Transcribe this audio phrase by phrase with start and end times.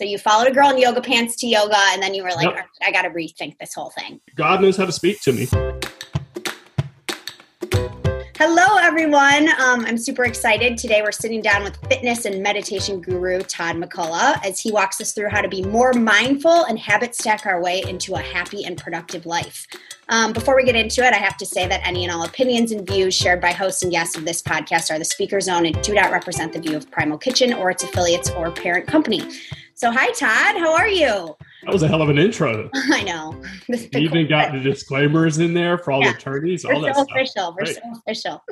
[0.00, 2.48] So you followed a girl in yoga pants to yoga, and then you were like,
[2.48, 2.66] yep.
[2.80, 4.18] I got to rethink this whole thing.
[4.34, 5.46] God knows how to speak to me.
[8.38, 9.50] Hello, everyone.
[9.60, 10.78] Um, I'm super excited.
[10.78, 15.12] Today, we're sitting down with fitness and meditation guru Todd McCullough as he walks us
[15.12, 18.78] through how to be more mindful and habit stack our way into a happy and
[18.78, 19.66] productive life.
[20.08, 22.72] Um, before we get into it, I have to say that any and all opinions
[22.72, 25.78] and views shared by hosts and guests of this podcast are the speaker's own and
[25.82, 29.20] do not represent the view of Primal Kitchen or its affiliates or parent company.
[29.80, 30.60] So, hi, Todd.
[30.60, 31.34] How are you?
[31.64, 32.68] That was a hell of an intro.
[32.74, 33.42] I know.
[33.66, 36.12] You even got the disclaimers in there for all yeah.
[36.12, 36.66] the attorneys.
[36.66, 37.26] We're all so that official.
[37.26, 37.54] Stuff.
[37.56, 37.76] We're Great.
[37.76, 38.44] so official.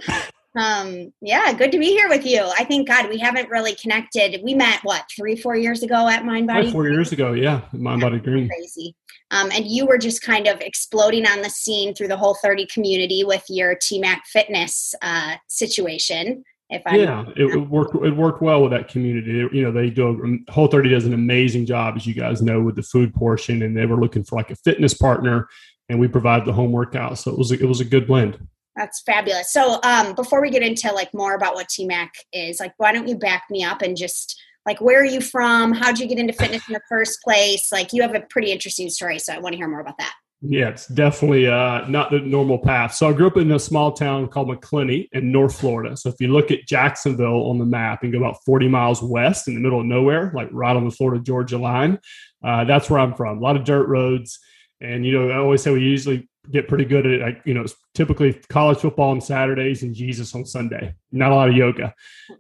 [0.57, 2.51] Um, yeah, good to be here with you.
[2.59, 4.41] I think God, we haven't really connected.
[4.43, 6.73] We met what three, four years ago at Mind Body.
[6.73, 8.49] four years ago, yeah, Mind Body Green.
[8.49, 8.97] Crazy.
[9.31, 12.65] Um, and you were just kind of exploding on the scene through the whole 30
[12.73, 16.43] community with your TMAC fitness uh, situation.
[16.71, 17.95] If I yeah, it, it, worked.
[17.95, 19.49] It worked well with that community.
[19.57, 22.77] You know, they do Whole 30 does an amazing job, as you guys know, with
[22.77, 25.49] the food portion, and they were looking for like a fitness partner,
[25.89, 27.19] and we provide the home workout.
[27.19, 28.39] So it was a, it was a good blend.
[28.77, 29.51] That's fabulous.
[29.51, 33.09] So um, before we get into like more about what TMAC is, like, why don't
[33.09, 35.73] you back me up and just like where are you from?
[35.73, 37.73] How'd you get into fitness in the first place?
[37.73, 40.13] Like, you have a pretty interesting story, so I want to hear more about that.
[40.41, 42.95] Yeah, it's definitely uh, not the normal path.
[42.95, 45.97] So I grew up in a small town called Macclenny in North Florida.
[45.97, 49.49] So if you look at Jacksonville on the map and go about 40 miles west
[49.49, 51.99] in the middle of nowhere, like right on the Florida Georgia line,
[52.45, 53.39] uh, that's where I'm from.
[53.39, 54.39] A lot of dirt roads.
[54.81, 57.39] And, you know, I always say we usually get pretty good at it.
[57.45, 61.57] You know, typically college football on Saturdays and Jesus on Sunday, not a lot of
[61.57, 61.95] yoga.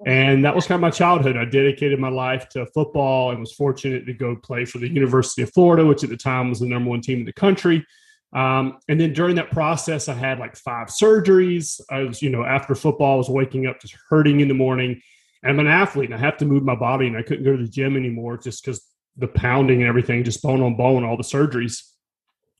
[0.07, 1.37] And that was kind of my childhood.
[1.37, 5.43] I dedicated my life to football and was fortunate to go play for the University
[5.43, 7.85] of Florida, which at the time was the number one team in the country.
[8.33, 11.81] Um, and then during that process, I had like five surgeries.
[11.91, 15.01] I was, you know, after football, I was waking up just hurting in the morning.
[15.43, 17.57] And I'm an athlete and I have to move my body and I couldn't go
[17.57, 18.83] to the gym anymore just because
[19.17, 21.83] the pounding and everything, just bone on bone, all the surgeries.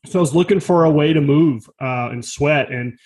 [0.05, 2.71] So I was looking for a way to move uh, and sweat.
[2.71, 2.97] And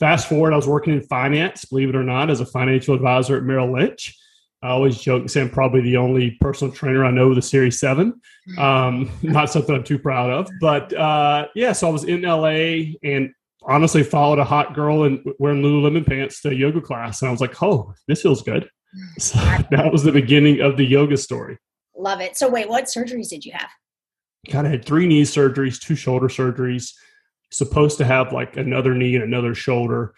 [0.00, 3.36] fast forward, I was working in finance, believe it or not, as a financial advisor
[3.36, 4.16] at Merrill Lynch.
[4.62, 7.42] I always joke and say I'm probably the only personal trainer I know with a
[7.42, 8.20] Series 7.
[8.56, 10.48] Um, not something I'm too proud of.
[10.60, 13.32] But uh, yeah, so I was in LA and
[13.62, 17.22] honestly followed a hot girl in wearing Lululemon pants to yoga class.
[17.22, 18.68] And I was like, oh, this feels good.
[19.18, 19.38] So
[19.70, 21.58] that was the beginning of the yoga story.
[21.94, 22.38] Love it.
[22.38, 23.68] So, wait, what surgeries did you have?
[24.48, 26.92] Kind of had three knee surgeries, two shoulder surgeries,
[27.50, 30.14] supposed to have like another knee and another shoulder.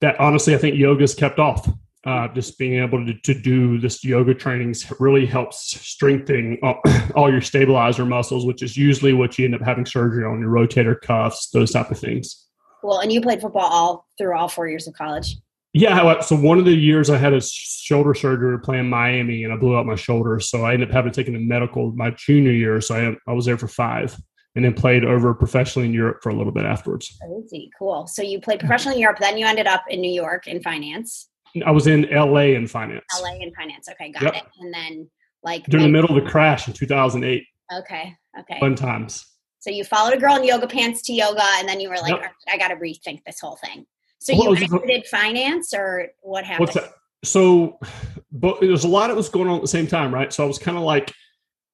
[0.00, 1.68] That honestly, I think yoga's kept off.
[2.04, 6.80] Uh, just being able to, to do this yoga trainings really helps strengthen all,
[7.16, 10.50] all, your stabilizer muscles, which is usually what you end up having surgery on your
[10.50, 12.46] rotator cuffs, those type of things.
[12.84, 15.36] Well, and you played football all through all four years of college.
[15.78, 19.56] Yeah, so one of the years I had a shoulder surgery playing Miami, and I
[19.56, 22.52] blew out my shoulder, so I ended up having to take a medical my junior
[22.52, 22.80] year.
[22.80, 24.16] So I I was there for five,
[24.54, 27.14] and then played over professionally in Europe for a little bit afterwards.
[27.20, 28.06] Crazy, cool.
[28.06, 31.28] So you played professionally in Europe, then you ended up in New York in finance.
[31.66, 33.04] I was in LA in finance.
[33.20, 33.86] LA in finance.
[33.90, 34.34] Okay, got yep.
[34.34, 34.44] it.
[34.58, 35.10] And then
[35.42, 37.44] like during the middle of the crash in 2008.
[37.78, 38.14] Okay.
[38.40, 38.60] Okay.
[38.60, 39.26] Fun times.
[39.58, 42.18] So you followed a girl in yoga pants to yoga, and then you were like,
[42.18, 42.32] yep.
[42.48, 43.84] I got to rethink this whole thing.
[44.26, 46.68] So you exited finance, or what happened?
[47.24, 47.78] So,
[48.32, 50.32] but there's a lot that was going on at the same time, right?
[50.32, 51.12] So I was kind of like,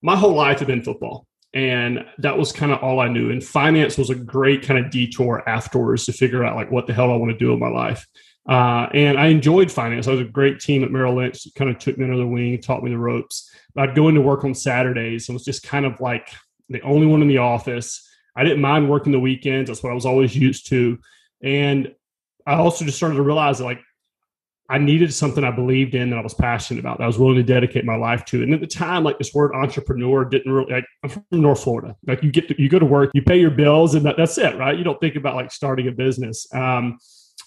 [0.03, 3.31] my whole life had been football, and that was kind of all I knew.
[3.31, 6.93] And finance was a great kind of detour afterwards to figure out like what the
[6.93, 8.07] hell I want to do with my life.
[8.47, 10.07] Uh, and I enjoyed finance.
[10.07, 11.47] I was a great team at Merrill Lynch.
[11.55, 13.51] Kind of took me under the wing, taught me the ropes.
[13.75, 15.31] But I'd go into work on Saturdays.
[15.31, 16.29] I was just kind of like
[16.69, 18.07] the only one in the office.
[18.37, 19.69] I didn't mind working the weekends.
[19.69, 20.99] That's what I was always used to.
[21.43, 21.95] And
[22.47, 23.81] I also just started to realize that like
[24.69, 27.37] I needed something I believed in that I was passionate about that I was willing
[27.37, 28.43] to dedicate my life to.
[28.43, 31.95] And at the time, like this word entrepreneur didn't really like I'm from North Florida.
[32.07, 34.39] Like you get to, you go to work, you pay your bills, and that, that's
[34.39, 34.77] it, right?
[34.77, 36.47] You don't think about like starting a business.
[36.55, 36.99] Um,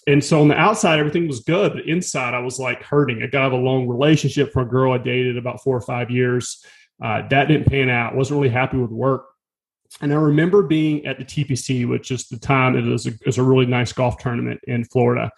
[0.06, 3.22] and so on the outside, everything was good, but inside, I was like hurting.
[3.22, 5.80] I got out of a long relationship from a girl I dated about four or
[5.80, 6.64] five years.
[7.02, 8.14] Uh, that didn't pan out.
[8.14, 9.26] wasn't really happy with work.
[10.00, 13.42] And I remember being at the TPC, which is the time it was a, a
[13.42, 15.30] really nice golf tournament in Florida,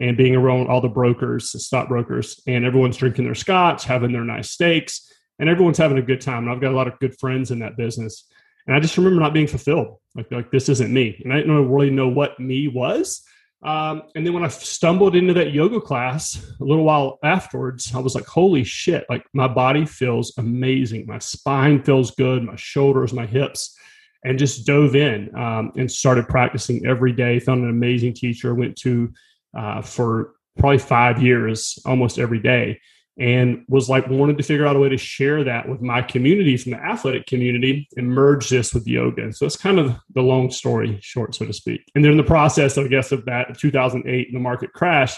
[0.00, 4.24] and being around all the brokers, the stockbrokers, and everyone's drinking their scotch, having their
[4.24, 6.44] nice steaks, and everyone's having a good time.
[6.44, 8.24] And I've got a lot of good friends in that business.
[8.66, 9.98] And I just remember not being fulfilled.
[10.14, 11.20] Like, like this isn't me.
[11.24, 13.22] And I didn't really know what me was.
[13.62, 17.98] Um, and then when I stumbled into that yoga class a little while afterwards, I
[17.98, 21.06] was like, holy shit, like my body feels amazing.
[21.06, 23.76] My spine feels good, my shoulders, my hips
[24.24, 27.38] and just dove in um, and started practicing every day.
[27.40, 28.54] Found an amazing teacher.
[28.54, 29.12] Went to
[29.56, 32.80] uh, for probably five years, almost every day,
[33.18, 36.56] and was like wanted to figure out a way to share that with my community
[36.56, 39.32] from the athletic community and merge this with yoga.
[39.32, 41.82] So it's kind of the long story short, so to speak.
[41.94, 45.16] And then in the process, I guess, of that 2008 the market crash,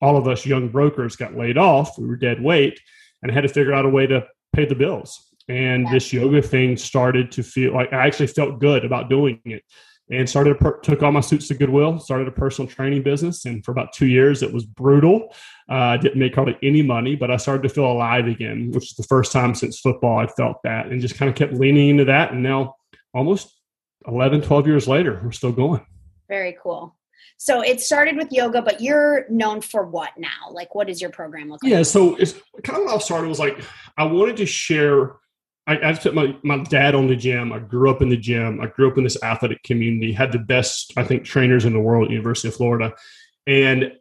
[0.00, 1.98] all of us young brokers got laid off.
[1.98, 2.80] We were dead weight
[3.22, 5.33] and had to figure out a way to pay the bills.
[5.48, 9.62] And this yoga thing started to feel like I actually felt good about doing it
[10.10, 13.64] and started per- took all my suits to Goodwill, started a personal training business, and
[13.64, 15.34] for about two years it was brutal.
[15.68, 18.90] Uh, I didn't make hardly any money, but I started to feel alive again, which
[18.90, 21.88] is the first time since football I felt that, and just kind of kept leaning
[21.88, 22.32] into that.
[22.32, 22.76] And now,
[23.14, 23.58] almost
[24.06, 25.84] 11, 12 years later, we're still going.
[26.28, 26.96] Very cool.
[27.38, 30.50] So it started with yoga, but you're known for what now?
[30.52, 31.72] Like, what does your program look like?
[31.72, 33.62] Yeah, so it's kind of how I started was like
[33.96, 35.16] I wanted to share
[35.66, 37.52] I, I put my, my dad on the gym.
[37.52, 38.60] I grew up in the gym.
[38.60, 41.80] I grew up in this athletic community, had the best, I think, trainers in the
[41.80, 42.94] world at University of Florida.
[43.46, 43.92] And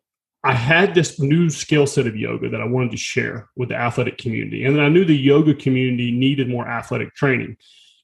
[0.44, 3.76] I had this new skill set of yoga that I wanted to share with the
[3.76, 4.66] athletic community.
[4.66, 7.56] And then I knew the yoga community needed more athletic training.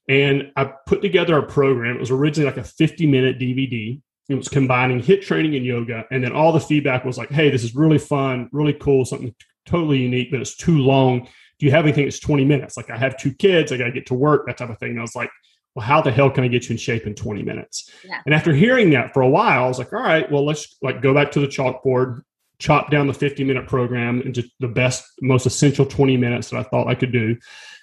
[0.08, 1.96] And I put together a program.
[1.96, 4.00] It was originally like a 50 minute DVD.
[4.30, 6.06] It was combining HIIT training and yoga.
[6.10, 9.34] And then all the feedback was like, hey, this is really fun, really cool, something
[9.66, 11.28] totally unique, but it's too long
[11.60, 12.76] do you have anything that's 20 minutes?
[12.76, 14.90] Like I have two kids, I got to get to work, that type of thing.
[14.90, 15.30] And I was like,
[15.74, 17.90] well, how the hell can I get you in shape in 20 minutes?
[18.02, 18.20] Yeah.
[18.24, 21.02] And after hearing that for a while, I was like, all right, well, let's like
[21.02, 22.22] go back to the chalkboard,
[22.58, 26.62] chop down the 50 minute program into the best, most essential 20 minutes that I
[26.62, 27.36] thought I could do.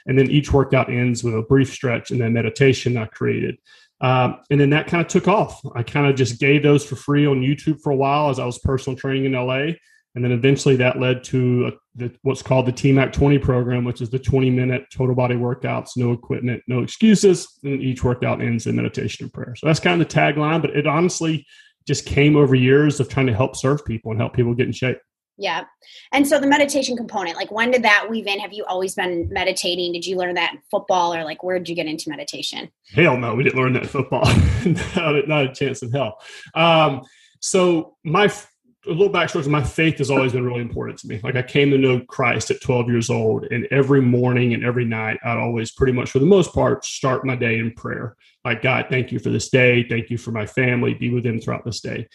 [0.08, 3.58] And then each workout ends with a brief stretch and then meditation I created.
[4.02, 5.62] Um, and then that kind of took off.
[5.76, 8.46] I kind of just gave those for free on YouTube for a while as I
[8.46, 9.74] was personal training in LA.
[10.18, 14.02] And then eventually that led to a, the, what's called the TMAC 20 program, which
[14.02, 17.48] is the 20 minute total body workouts, no equipment, no excuses.
[17.64, 19.54] And each workout ends in meditation and prayer.
[19.56, 21.46] So that's kind of the tagline, but it honestly
[21.86, 24.72] just came over years of trying to help serve people and help people get in
[24.72, 24.98] shape.
[25.38, 25.66] Yeah.
[26.12, 28.40] And so the meditation component, like when did that weave in?
[28.40, 29.94] Have you always been meditating?
[29.94, 32.72] Did you learn that in football or like where did you get into meditation?
[32.92, 34.26] Hell no, we didn't learn that in football.
[34.96, 36.18] not, not, a chance in hell.
[36.56, 37.04] Um,
[37.40, 38.34] so my
[38.88, 41.20] a little backstory my faith has always been really important to me.
[41.24, 44.86] Like I came to know Christ at 12 years old, and every morning and every
[44.86, 48.16] night, I'd always pretty much, for the most part, start my day in prayer.
[48.46, 49.88] Like, God, thank you for this day.
[49.88, 50.94] Thank you for my family.
[50.94, 52.08] Be with them throughout this day.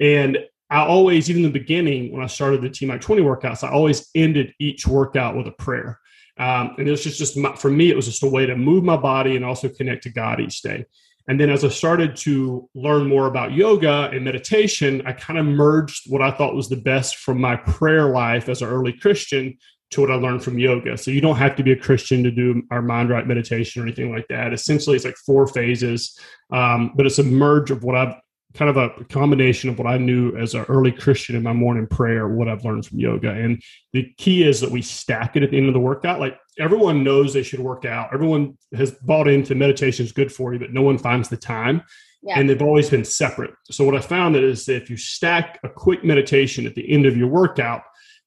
[0.00, 0.38] And
[0.70, 4.10] I always, even in the beginning, when I started the TMAC 20 workouts, I always
[4.14, 5.98] ended each workout with a prayer.
[6.36, 8.54] Um, and it was just, just my, for me, it was just a way to
[8.54, 10.84] move my body and also connect to God each day.
[11.28, 15.44] And then as I started to learn more about yoga and meditation, I kind of
[15.44, 19.56] merged what I thought was the best from my prayer life as an early Christian
[19.90, 20.96] to what I learned from yoga.
[20.96, 23.86] So you don't have to be a Christian to do our mind right meditation or
[23.86, 24.52] anything like that.
[24.52, 26.18] Essentially, it's like four phases,
[26.50, 28.14] um, but it's a merge of what I've
[28.54, 31.86] kind of a combination of what I knew as an early Christian in my morning
[31.86, 33.30] prayer, what I've learned from yoga.
[33.30, 36.18] And the key is that we stack it at the end of the workout.
[36.18, 38.10] Like everyone knows they should work out.
[38.12, 41.82] Everyone has bought into meditation is good for you, but no one finds the time.
[42.22, 42.38] Yeah.
[42.38, 43.52] And they've always been separate.
[43.70, 47.06] So what I found is that if you stack a quick meditation at the end
[47.06, 47.82] of your workout,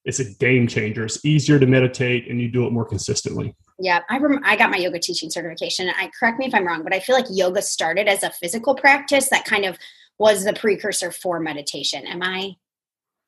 [0.06, 1.06] it's a game changer.
[1.06, 3.56] It's easier to meditate and you do it more consistently.
[3.80, 5.89] Yeah, I rem- I got my yoga teaching certification.
[5.89, 8.75] I correct me if I'm wrong, but I feel like yoga started as a physical
[8.75, 9.78] practice that kind of
[10.18, 12.06] was the precursor for meditation.
[12.07, 12.56] Am I?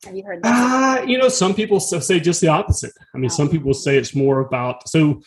[0.05, 1.01] Have you heard that?
[1.01, 2.93] Uh, you know, some people say just the opposite.
[3.13, 3.33] I mean, oh.
[3.33, 5.21] some people say it's more about so.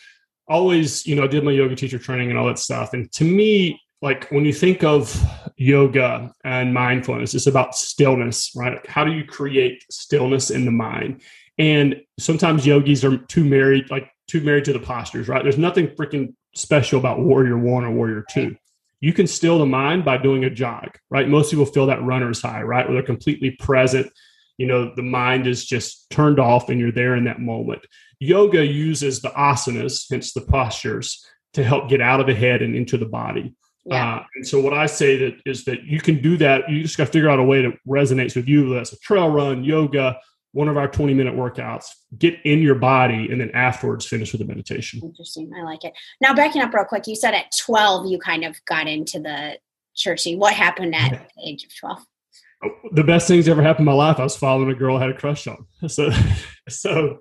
[0.49, 3.25] Always, you know, I did my yoga teacher training and all that stuff, and to
[3.25, 5.21] me, like when you think of
[5.57, 8.79] yoga and mindfulness, it's about stillness, right?
[8.87, 11.21] How do you create stillness in the mind?
[11.57, 15.43] And sometimes yogis are too married, like too married to the postures, right?
[15.43, 18.55] There's nothing freaking special about warrior one or warrior two
[18.99, 21.27] you can still the mind by doing a jog, right?
[21.27, 22.85] Most people feel that runner's high, right?
[22.85, 24.11] Where they're completely present.
[24.57, 27.85] You know, the mind is just turned off and you're there in that moment.
[28.19, 32.75] Yoga uses the asanas, hence the postures, to help get out of the head and
[32.75, 33.55] into the body.
[33.85, 34.15] Yeah.
[34.15, 36.69] Uh, and so what I say that is that you can do that.
[36.69, 38.73] You just got to figure out a way that resonates with you.
[38.73, 40.19] That's a trail run, yoga,
[40.51, 41.85] one of our 20 minute workouts,
[42.17, 44.99] get in your body, and then afterwards finish with a meditation.
[45.03, 45.51] Interesting.
[45.57, 45.93] I like it.
[46.19, 49.59] Now, backing up real quick, you said at 12 you kind of got into the
[49.95, 50.35] churchy.
[50.35, 51.99] What happened at the age of 12?
[52.91, 54.19] The best things ever happened in my life.
[54.19, 55.65] I was following a girl I had a crush on.
[55.87, 56.09] So,
[56.67, 57.19] so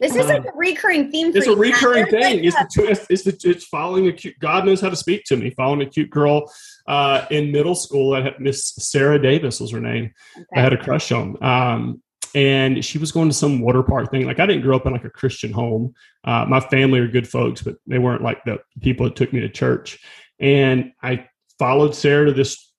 [0.00, 1.30] this is like um, a recurring theme.
[1.34, 2.42] it's a recurring thing.
[2.42, 4.38] It's the, it's, the, it's following a cute.
[4.38, 5.50] God knows how to speak to me.
[5.50, 6.50] Following a cute girl
[6.88, 8.14] uh, in middle school.
[8.14, 10.12] I had Miss Sarah Davis was her name.
[10.34, 10.46] Okay.
[10.56, 11.42] I had a crush on.
[11.42, 12.02] Um,
[12.34, 14.24] and she was going to some water park thing.
[14.24, 15.92] Like I didn't grow up in like a Christian home.
[16.24, 19.40] Uh, my family are good folks, but they weren't like the people that took me
[19.40, 19.98] to church.
[20.38, 22.69] And I followed Sarah to this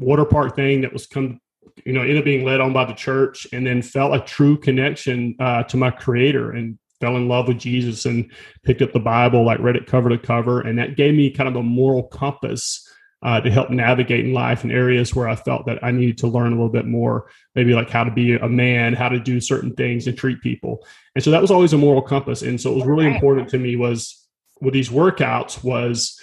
[0.00, 1.40] water park thing that was come,
[1.84, 4.58] you know, ended up being led on by the church, and then felt a true
[4.58, 6.52] connection uh, to my Creator.
[6.52, 8.30] And fell in love with Jesus and
[8.62, 10.60] picked up the Bible, like read it cover to cover.
[10.60, 12.86] And that gave me kind of a moral compass
[13.22, 16.26] uh, to help navigate in life in areas where I felt that I needed to
[16.26, 19.40] learn a little bit more, maybe like how to be a man, how to do
[19.40, 20.86] certain things and treat people.
[21.14, 22.42] And so that was always a moral compass.
[22.42, 24.26] And so it was really important to me was
[24.60, 26.19] with these workouts was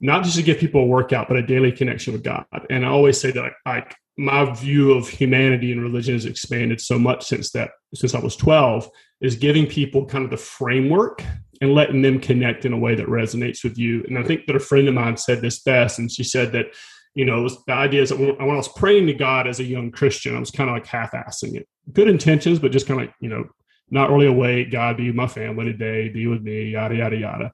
[0.00, 2.44] not just to give people a workout, but a daily connection with God.
[2.70, 6.98] And I always say that like my view of humanity and religion has expanded so
[6.98, 11.22] much since that since I was 12 is giving people kind of the framework
[11.60, 14.04] and letting them connect in a way that resonates with you.
[14.08, 16.66] And I think that a friend of mine said this best, and she said that,
[17.14, 19.64] you know, the idea is that when, when I was praying to God as a
[19.64, 23.06] young Christian, I was kind of like half-assing it, good intentions, but just kind of
[23.06, 23.44] like, you know,
[23.90, 24.70] not really awake.
[24.70, 27.52] God, be with my family today, be with me, yada yada yada.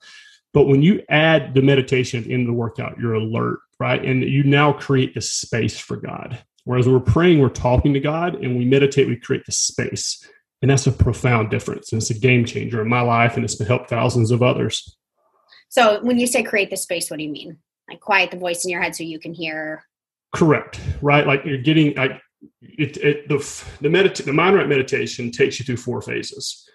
[0.52, 4.04] But when you add the meditation in the workout, you're alert, right?
[4.04, 6.38] And you now create the space for God.
[6.64, 10.24] Whereas we're praying, we're talking to God, and we meditate, we create the space.
[10.60, 11.92] And that's a profound difference.
[11.92, 14.96] And it's a game changer in my life, and it's been helped thousands of others.
[15.70, 17.58] So when you say create the space, what do you mean?
[17.88, 19.84] Like quiet the voice in your head so you can hear.
[20.34, 20.78] Correct.
[21.00, 21.26] Right.
[21.26, 22.20] Like you're getting like
[22.60, 23.36] it, it the
[23.80, 26.68] the medit the mind right meditation takes you through four phases,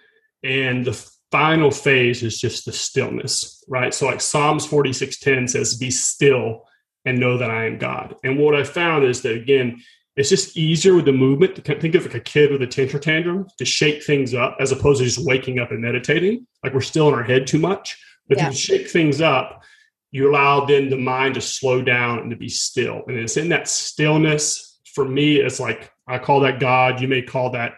[0.43, 3.63] and the final phase is just the stillness.
[3.67, 3.93] Right.
[3.93, 6.65] So like Psalms forty six ten says, "Be still
[7.05, 9.81] and know that I am God." And what I found is that again,
[10.15, 13.00] it's just easier with the movement to think of like a kid with a temper
[13.00, 16.48] tantrum to shake things up as opposed to just waking up and meditating.
[16.63, 17.98] Like we're still in our head too much.
[18.27, 18.48] But yeah.
[18.48, 19.63] if you shake things up,
[20.12, 23.03] you allow then the mind to slow down and to be still.
[23.07, 24.79] And it's in that stillness.
[24.96, 27.00] For me, it's like I call that God.
[27.00, 27.74] You may call that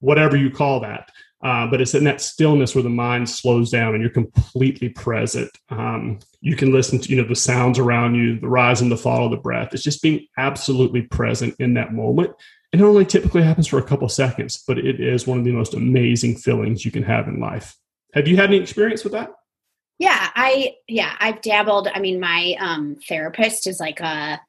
[0.00, 1.10] whatever you call that.
[1.42, 5.50] Uh, but it's in that stillness where the mind slows down and you're completely present.
[5.70, 8.96] Um, you can listen to you know the sounds around you, the rise and the
[8.96, 9.72] fall of the breath.
[9.72, 12.32] It's just being absolutely present in that moment.
[12.72, 15.52] And it only typically happens for a couple seconds, but it is one of the
[15.52, 17.74] most amazing feelings you can have in life.
[18.14, 19.30] Have you had any experience with that?
[19.98, 21.88] Yeah, I yeah, I've dabbled.
[21.92, 24.40] I mean, my um, therapist is like a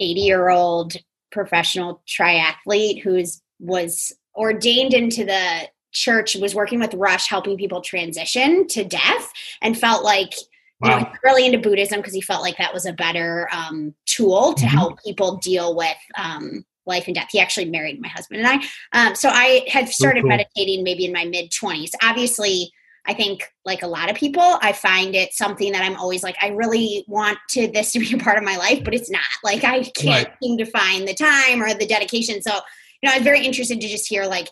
[0.00, 0.94] 80 year old
[1.30, 8.66] professional triathlete who's was ordained into the church was working with Rush, helping people transition
[8.68, 9.32] to death,
[9.62, 10.34] and felt like
[10.82, 14.52] you know really into Buddhism because he felt like that was a better um, tool
[14.54, 14.76] to mm-hmm.
[14.76, 17.28] help people deal with um, life and death.
[17.30, 18.48] He actually married my husband and
[18.92, 20.28] I, um, so I had started cool.
[20.28, 21.92] meditating maybe in my mid twenties.
[22.02, 22.70] Obviously.
[23.06, 26.36] I think, like a lot of people, I find it something that I'm always like,
[26.40, 29.20] I really want to this to be a part of my life, but it's not.
[29.42, 30.36] Like I can't right.
[30.42, 32.40] seem to find the time or the dedication.
[32.40, 32.54] So,
[33.02, 34.48] you know, I was very interested to just hear like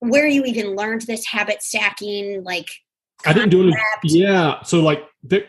[0.00, 2.68] where you even learned this habit stacking like
[3.26, 3.74] i didn't do it
[4.04, 5.44] yeah so like the,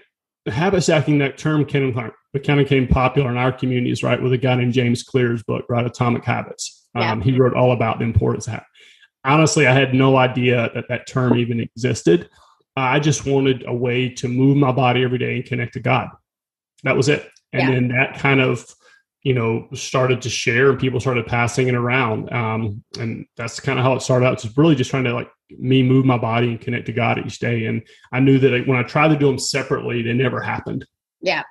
[0.45, 1.95] the habit stacking that term kind of
[2.43, 5.65] kind of became popular in our communities right with a guy named james clear's book
[5.69, 6.87] right atomic habits.
[6.95, 7.11] Yeah.
[7.11, 8.67] um, he wrote all about the importance of habit
[9.23, 12.29] honestly i had no idea that that term even existed.
[12.79, 16.09] I just wanted a way to move my body every day and connect to god.
[16.83, 17.29] That was it.
[17.51, 17.71] And yeah.
[17.71, 18.73] then that kind of
[19.23, 22.31] you know started to share and people started passing it around.
[22.31, 25.29] Um, and that's kind of how it started out it's really just trying to like
[25.57, 27.65] me move my body and connect to god each day.
[27.65, 30.85] And i knew that when i tried to do them separately they never happened.
[31.21, 31.43] Yeah.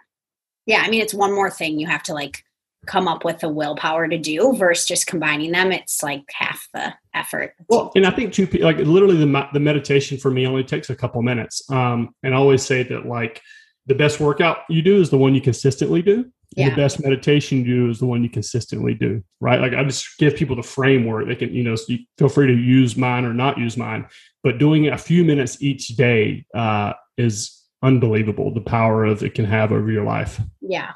[0.67, 2.43] Yeah i mean it's one more thing you have to like
[2.87, 6.95] come up with the willpower to do versus just combining them it's like half the
[7.13, 7.55] effort.
[7.69, 10.97] Well and i think two like literally the, the meditation for me only takes a
[10.97, 11.71] couple minutes.
[11.71, 13.43] Um, and i always say that like
[13.89, 16.71] the best workout you do is the one you consistently do yeah.
[16.71, 19.61] the best meditation you do is the one you consistently do right?
[19.61, 21.27] Like i just give people the framework.
[21.27, 24.07] They can you know so you feel free to use mine or not use mine
[24.43, 29.45] but doing a few minutes each day uh, is unbelievable the power of it can
[29.45, 30.41] have over your life.
[30.61, 30.93] Yeah.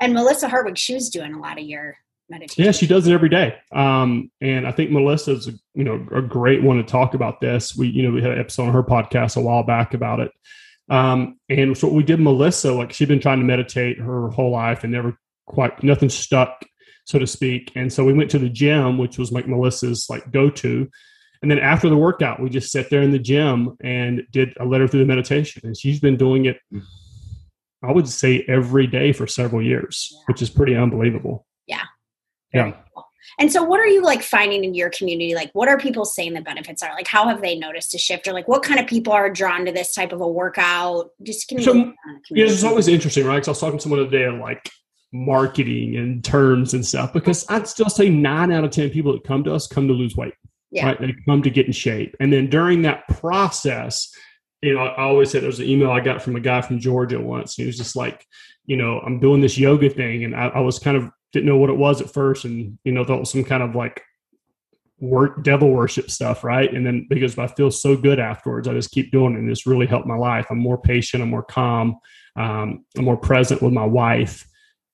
[0.00, 1.96] And melissa hartwig she was doing a lot of your
[2.28, 2.64] meditation.
[2.64, 3.56] Yeah she does it every day.
[3.72, 7.76] Um, and i think melissa's you know a great one to talk about this.
[7.76, 10.32] We you know we had an episode on her podcast a while back about it
[10.88, 14.84] um, and so we did Melissa, like she'd been trying to meditate her whole life
[14.84, 16.64] and never quite nothing stuck,
[17.04, 17.72] so to speak.
[17.74, 20.88] And so we went to the gym, which was like Melissa's like go to.
[21.42, 24.64] And then after the workout, we just sat there in the gym and did a
[24.64, 25.62] letter through the meditation.
[25.64, 26.58] And she's been doing it,
[27.82, 30.18] I would say, every day for several years, yeah.
[30.26, 31.46] which is pretty unbelievable.
[31.66, 31.84] Yeah.
[32.52, 32.72] yeah.
[32.94, 33.07] Cool.
[33.38, 35.34] And so, what are you like finding in your community?
[35.34, 36.92] Like, what are people saying the benefits are?
[36.92, 39.64] Like, how have they noticed a shift, or like, what kind of people are drawn
[39.66, 41.10] to this type of a workout?
[41.22, 41.64] Just can you?
[41.64, 41.74] So,
[42.30, 43.36] yeah, it's always interesting, right?
[43.36, 44.70] Because I was talking to someone today, on like
[45.12, 47.12] marketing and terms and stuff.
[47.12, 49.94] Because I'd still say nine out of ten people that come to us come to
[49.94, 50.34] lose weight.
[50.70, 50.86] Yeah.
[50.86, 51.00] Right?
[51.00, 54.10] They come to get in shape, and then during that process,
[54.62, 56.78] you know, I always said there was an email I got from a guy from
[56.78, 57.54] Georgia once.
[57.54, 58.26] He was just like,
[58.66, 61.56] you know, I'm doing this yoga thing, and I, I was kind of didn't know
[61.56, 64.02] what it was at first and you know thought it was some kind of like
[65.00, 66.72] work devil worship stuff, right?
[66.72, 69.66] And then because I feel so good afterwards, I just keep doing it and it's
[69.66, 70.46] really helped my life.
[70.50, 71.98] I'm more patient, I'm more calm,
[72.36, 74.46] um, I'm more present with my wife,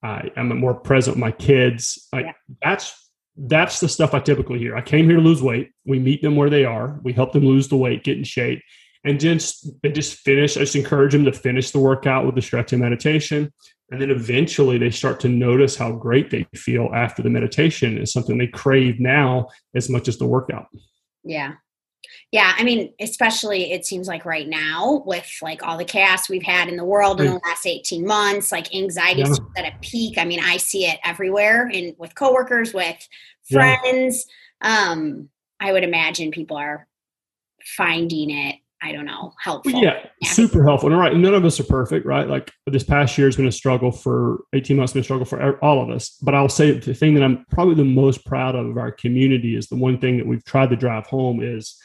[0.03, 2.07] uh, I'm more present with my kids.
[2.13, 2.33] Like yeah.
[2.63, 3.01] that's
[3.37, 4.77] that's the stuff I typically hear.
[4.77, 5.73] I came here to lose weight.
[5.85, 7.01] We meet them where they are.
[7.03, 8.63] We help them lose the weight, get in shape,
[9.05, 10.57] and just they just finish.
[10.57, 13.53] I just encourage them to finish the workout with the stretching meditation,
[13.91, 18.13] and then eventually they start to notice how great they feel after the meditation is
[18.13, 20.67] something they crave now as much as the workout.
[21.23, 21.55] Yeah.
[22.33, 26.43] Yeah, I mean, especially it seems like right now with like all the chaos we've
[26.43, 29.35] had in the world in the last 18 months, like anxiety yeah.
[29.57, 30.19] at a peak.
[30.19, 33.07] I mean, I see it everywhere and with coworkers, with
[33.51, 34.27] friends.
[34.63, 34.91] Yeah.
[34.91, 35.29] Um,
[35.61, 36.89] I would imagine people are
[37.65, 39.73] finding it I don't know, helpful.
[39.73, 40.91] Yeah, yeah, super helpful.
[40.91, 42.29] And right, none of us are perfect, right?
[42.29, 45.65] Like this past year has been a struggle for 18 months, been a struggle for
[45.65, 46.19] all of us.
[46.21, 49.57] But I'll say the thing that I'm probably the most proud of of our community
[49.57, 51.81] is the one thing that we've tried to drive home is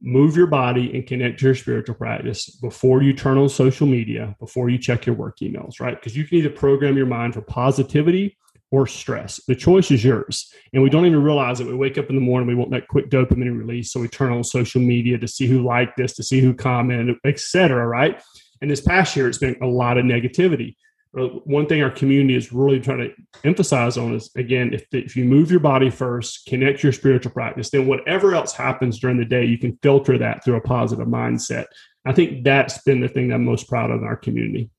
[0.00, 4.34] move your body and connect to your spiritual practice before you turn on social media,
[4.40, 5.96] before you check your work emails, right?
[6.00, 8.38] Because you can either program your mind for positivity
[8.70, 9.40] or stress.
[9.46, 10.52] The choice is yours.
[10.72, 11.66] And we don't even realize it.
[11.66, 13.92] We wake up in the morning, we want that quick dopamine release.
[13.92, 17.16] So we turn on social media to see who liked this, to see who commented,
[17.24, 17.86] etc.
[17.86, 18.20] right?
[18.60, 20.76] And this past year, it's been a lot of negativity.
[21.18, 23.10] Uh, one thing our community is really trying to
[23.42, 27.70] emphasize on is again, if, if you move your body first, connect your spiritual practice,
[27.70, 31.64] then whatever else happens during the day, you can filter that through a positive mindset.
[32.04, 34.70] I think that's been the thing I'm most proud of in our community.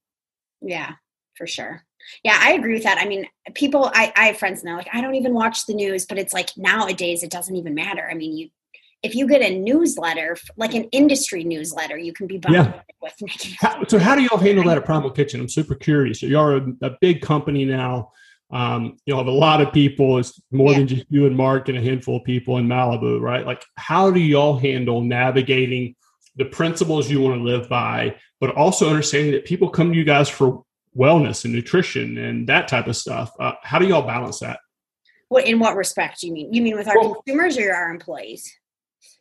[0.62, 0.94] Yeah,
[1.36, 1.84] for sure.
[2.24, 2.98] Yeah, I agree with that.
[2.98, 6.06] I mean, people, I, I have friends now, like, I don't even watch the news,
[6.06, 8.08] but it's like nowadays it doesn't even matter.
[8.10, 8.50] I mean, you,
[9.02, 12.82] if you get a newsletter, like an industry newsletter, you can be bombarded yeah.
[13.02, 15.40] with how, so, how do y'all handle that at Primal Kitchen?
[15.40, 16.22] I'm super curious.
[16.22, 18.12] Y'all are a, a big company now.
[18.52, 20.18] Um, you have a lot of people.
[20.18, 20.80] It's more yeah.
[20.80, 23.46] than just you and Mark and a handful of people in Malibu, right?
[23.46, 25.96] Like, how do y'all handle navigating
[26.36, 30.06] the principles you want to live by, but also understanding that people come to you
[30.06, 30.64] guys for
[30.98, 33.32] wellness and nutrition and that type of stuff.
[33.40, 34.60] Uh, how do y'all balance that?
[35.30, 36.54] What in what respect do you mean?
[36.54, 38.52] You mean with our well, consumers or our employees?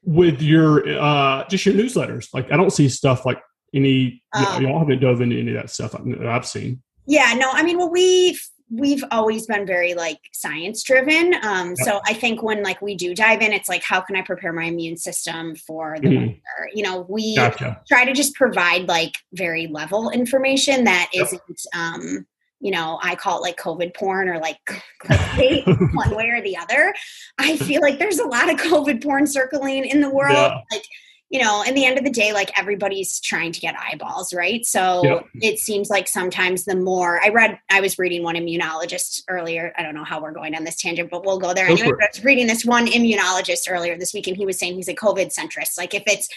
[0.03, 2.29] With your uh, just your newsletters.
[2.33, 3.39] Like I don't see stuff like
[3.75, 4.23] any.
[4.33, 6.83] Um, y'all haven't dove into any of that stuff I've seen.
[7.07, 7.51] Yeah, no.
[7.53, 8.39] I mean, well, we
[8.71, 11.79] we've always been very like science driven um, yep.
[11.79, 14.53] so i think when like we do dive in it's like how can i prepare
[14.53, 16.21] my immune system for the mm-hmm.
[16.21, 17.81] winter you know we gotcha.
[17.89, 21.29] try to just provide like very level information that yep.
[21.33, 22.27] not um
[22.61, 24.59] you know i call it like covid porn or like
[25.01, 26.95] clickbait one way or the other
[27.39, 30.61] i feel like there's a lot of covid porn circling in the world yeah.
[30.71, 30.85] like
[31.31, 34.65] you know, in the end of the day, like everybody's trying to get eyeballs, right?
[34.65, 35.27] So yep.
[35.35, 39.75] it seems like sometimes the more I read, I was reading one immunologist earlier.
[39.77, 41.67] I don't know how we're going on this tangent, but we'll go there.
[41.67, 44.77] Go anyway, I was reading this one immunologist earlier this week, and he was saying
[44.77, 45.77] he's a COVID centrist.
[45.77, 46.29] Like if it's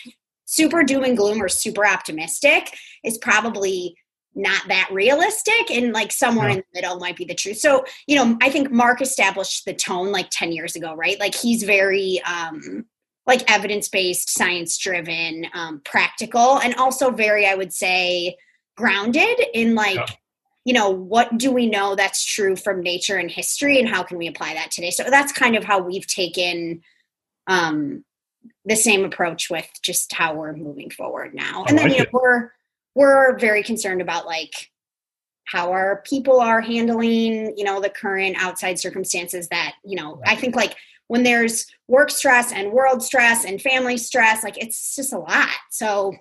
[0.46, 2.76] super doom and gloom or super optimistic,
[3.06, 3.96] is probably
[4.36, 6.56] not that realistic and like somewhere yeah.
[6.56, 9.74] in the middle might be the truth so you know i think mark established the
[9.74, 12.86] tone like 10 years ago right like he's very um
[13.28, 18.38] like evidence based, science driven, um, practical, and also very, I would say,
[18.76, 20.06] grounded in like, yeah.
[20.66, 24.18] you know, what do we know that's true from nature and history, and how can
[24.18, 24.92] we apply that today?
[24.92, 26.82] So that's kind of how we've taken
[27.48, 28.04] um,
[28.66, 31.66] the same approach with just how we're moving forward now.
[31.68, 32.14] And then, like you know, it.
[32.14, 32.52] we're
[32.96, 34.72] we're very concerned about like
[35.46, 40.36] how our people are handling you know the current outside circumstances that you know i
[40.36, 40.76] think like
[41.12, 45.50] when there's work stress and world stress and family stress, like it's just a lot.
[45.70, 46.16] So,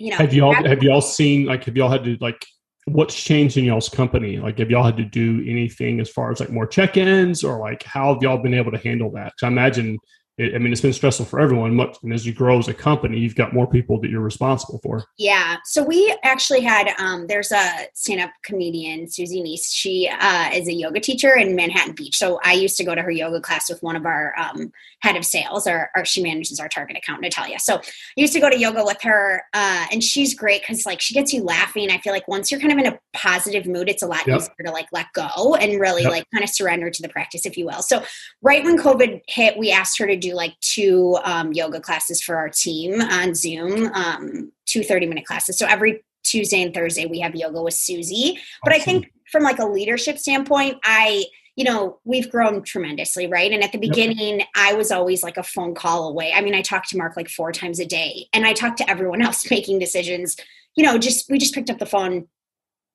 [0.00, 2.44] you know, have y'all have y'all seen like have y'all had to like
[2.86, 4.38] what's changed in y'all's company?
[4.38, 7.84] Like, have y'all had to do anything as far as like more check-ins or like
[7.84, 9.32] how have y'all been able to handle that?
[9.44, 9.96] I imagine
[10.36, 11.76] it, I mean, it's been stressful for everyone.
[11.76, 14.80] Much, and as you grow as a company, you've got more people that you're responsible
[14.82, 15.04] for.
[15.16, 15.58] Yeah.
[15.64, 19.72] So we actually had um, there's a stand-up comedian, Susie Neese.
[19.72, 22.16] She uh, is a yoga teacher in Manhattan Beach.
[22.16, 25.16] So I used to go to her yoga class with one of our um, head
[25.16, 27.58] of sales, or, or, she manages our target account, Natalia.
[27.58, 27.80] So I
[28.16, 31.32] used to go to yoga with her, uh, and she's great because like she gets
[31.32, 31.90] you laughing.
[31.90, 34.40] I feel like once you're kind of in a positive mood, it's a lot yep.
[34.40, 36.12] easier to like let go and really yep.
[36.12, 37.82] like kind of surrender to the practice, if you will.
[37.82, 38.04] So
[38.42, 42.36] right when COVID hit, we asked her to do like two um, yoga classes for
[42.36, 45.58] our team on Zoom, um, two 30 minute classes.
[45.58, 48.38] So every Tuesday and Thursday we have yoga with Susie.
[48.62, 48.74] But.
[48.74, 51.24] I think from like a leadership standpoint, I
[51.56, 53.52] you know, we've grown tremendously, right?
[53.52, 54.48] And at the beginning, yep.
[54.56, 56.32] I was always like a phone call away.
[56.32, 58.90] I mean, I talked to Mark like four times a day, and I talked to
[58.90, 60.36] everyone else making decisions.
[60.74, 62.26] You know, just we just picked up the phone,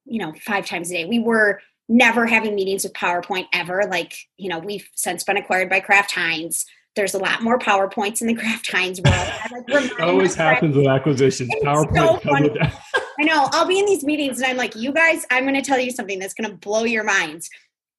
[0.10, 1.06] you know, five times a day.
[1.06, 3.84] We were never having meetings with PowerPoint ever.
[3.90, 6.66] Like, you know, we've since been acquired by Kraft Heinz.
[6.96, 9.70] There's a lot more PowerPoints in the Kraft Heinz world.
[9.70, 11.50] Like, always happens with acquisitions.
[11.52, 12.78] It's PowerPoint so
[13.20, 13.50] I know.
[13.52, 15.92] I'll be in these meetings and I'm like, you guys, I'm going to tell you
[15.92, 17.50] something that's going to blow your minds.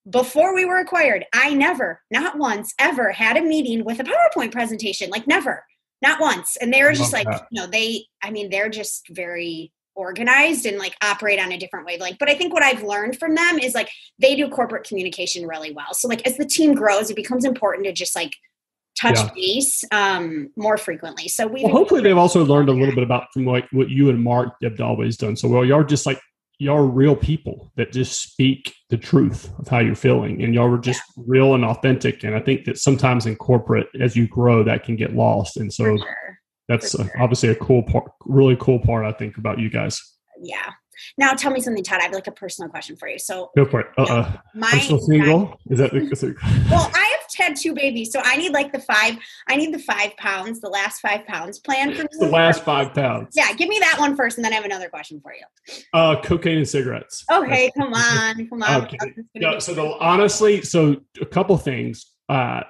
[0.08, 4.50] Before we were acquired, I never, not once, ever had a meeting with a PowerPoint
[4.50, 5.10] presentation.
[5.10, 5.64] Like, never,
[6.00, 6.56] not once.
[6.56, 7.46] And they were just like, that.
[7.50, 11.86] you know, they, I mean, they're just very organized and like operate on a different
[11.86, 12.18] wavelength.
[12.18, 15.72] But I think what I've learned from them is like they do corporate communication really
[15.72, 15.92] well.
[15.92, 18.32] So, like, as the team grows, it becomes important to just like,
[19.00, 19.30] touch yeah.
[19.34, 21.28] base um, more frequently.
[21.28, 24.10] So we well, hopefully they've also learned a little bit about from like what you
[24.10, 25.36] and Mark have always done.
[25.36, 26.20] So well, y'all are just like
[26.58, 30.78] y'all real people that just speak the truth of how you're feeling, and y'all were
[30.78, 31.24] just yeah.
[31.26, 32.22] real and authentic.
[32.24, 35.56] And I think that sometimes in corporate, as you grow, that can get lost.
[35.56, 36.39] And so sure.
[36.70, 37.10] That's sure.
[37.18, 40.00] obviously a cool part, really cool part I think about you guys.
[40.40, 40.70] Yeah.
[41.18, 41.98] Now tell me something, Todd.
[42.00, 43.18] I have like a personal question for you.
[43.18, 43.86] So go for it.
[43.98, 45.46] Uh, uh my, I'm still single.
[45.46, 46.36] My, Is that the,
[46.70, 46.88] well?
[46.94, 49.16] I have had two babies, so I need like the five.
[49.48, 52.08] I need the five pounds, the last five pounds plan for me.
[52.20, 53.34] The last five pounds.
[53.34, 55.82] Yeah, give me that one first, and then I have another question for you.
[55.92, 57.24] Uh, cocaine and cigarettes.
[57.32, 58.82] Okay, come on, come on.
[58.82, 59.58] Okay.
[59.58, 62.06] So the, honestly, so a couple things.
[62.28, 62.62] Uh,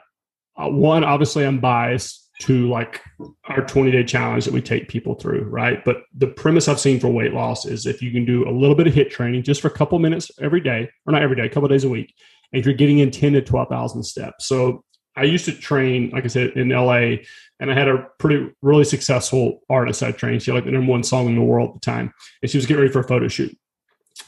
[0.56, 3.02] uh, one, obviously, I'm biased to like
[3.44, 5.84] our 20 day challenge that we take people through, right?
[5.84, 8.74] But the premise I've seen for weight loss is if you can do a little
[8.74, 11.44] bit of HIIT training just for a couple minutes every day, or not every day,
[11.44, 12.14] a couple days a week,
[12.52, 14.46] and if you're getting in 10 to 12,000 steps.
[14.46, 14.84] So
[15.16, 17.16] I used to train, like I said, in LA,
[17.58, 20.42] and I had a pretty, really successful artist I trained.
[20.42, 22.56] She had like the number one song in the world at the time, and she
[22.56, 23.56] was getting ready for a photo shoot.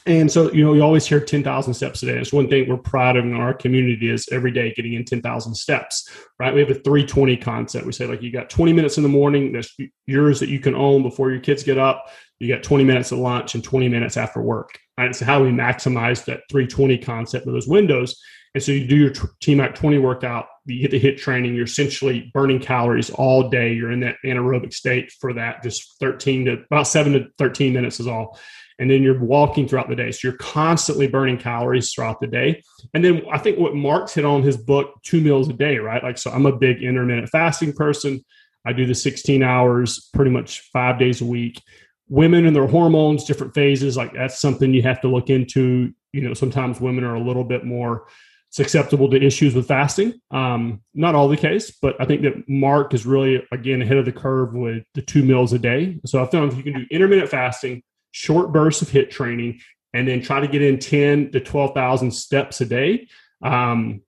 [0.05, 2.17] And so, you know, you always hear 10,000 steps a day.
[2.17, 5.55] It's one thing we're proud of in our community is every day getting in 10,000
[5.55, 6.53] steps, right?
[6.53, 7.85] We have a 320 concept.
[7.85, 9.75] We say, like, you got 20 minutes in the morning, that's
[10.05, 12.07] yours that you can own before your kids get up.
[12.39, 14.77] You got 20 minutes at lunch and 20 minutes after work.
[14.97, 15.15] Right?
[15.15, 18.19] So, how do we maximize that 320 concept of those windows.
[18.53, 21.65] And so, you do your team TMAC 20 workout, you get the HIIT training, you're
[21.65, 23.73] essentially burning calories all day.
[23.73, 28.01] You're in that anaerobic state for that, just 13 to about seven to 13 minutes
[28.01, 28.37] is all
[28.79, 30.11] and then you're walking throughout the day.
[30.11, 32.61] So you're constantly burning calories throughout the day.
[32.93, 36.03] And then I think what Mark's hit on his book, two meals a day, right?
[36.03, 38.23] Like, so I'm a big intermittent fasting person.
[38.65, 41.61] I do the 16 hours pretty much five days a week.
[42.09, 45.93] Women and their hormones, different phases, like that's something you have to look into.
[46.11, 48.05] You know, sometimes women are a little bit more
[48.53, 50.13] susceptible to issues with fasting.
[50.29, 54.05] Um, not all the case, but I think that Mark is really, again, ahead of
[54.05, 55.99] the curve with the two meals a day.
[56.05, 57.81] So I found if you can do intermittent fasting,
[58.13, 59.59] short bursts of HIIT training,
[59.93, 63.07] and then try to get in 10 to 12,000 steps a day.
[63.43, 64.01] Um,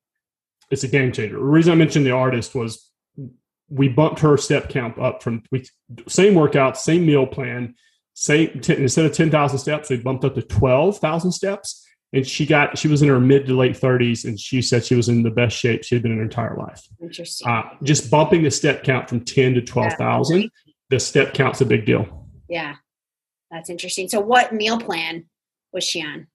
[0.72, 1.38] it's a game changer.
[1.38, 2.90] The reason I mentioned the artist was
[3.70, 5.66] we bumped her step count up from we
[6.08, 7.76] same workout, same meal plan,
[8.14, 11.86] same t- instead of 10,000 steps, we bumped up to 12,000 steps.
[12.14, 14.96] And she got she was in her mid to late 30s, and she said she
[14.96, 16.82] was in the best shape she had been in her entire life.
[17.02, 17.48] Interesting.
[17.48, 20.48] Uh, just bumping the step count from 10 to 12,000, yeah.
[20.92, 22.30] the step count's a big deal.
[22.48, 22.76] Yeah,
[23.52, 24.08] that's interesting.
[24.08, 25.26] So, what meal plan
[25.76, 26.28] was she on?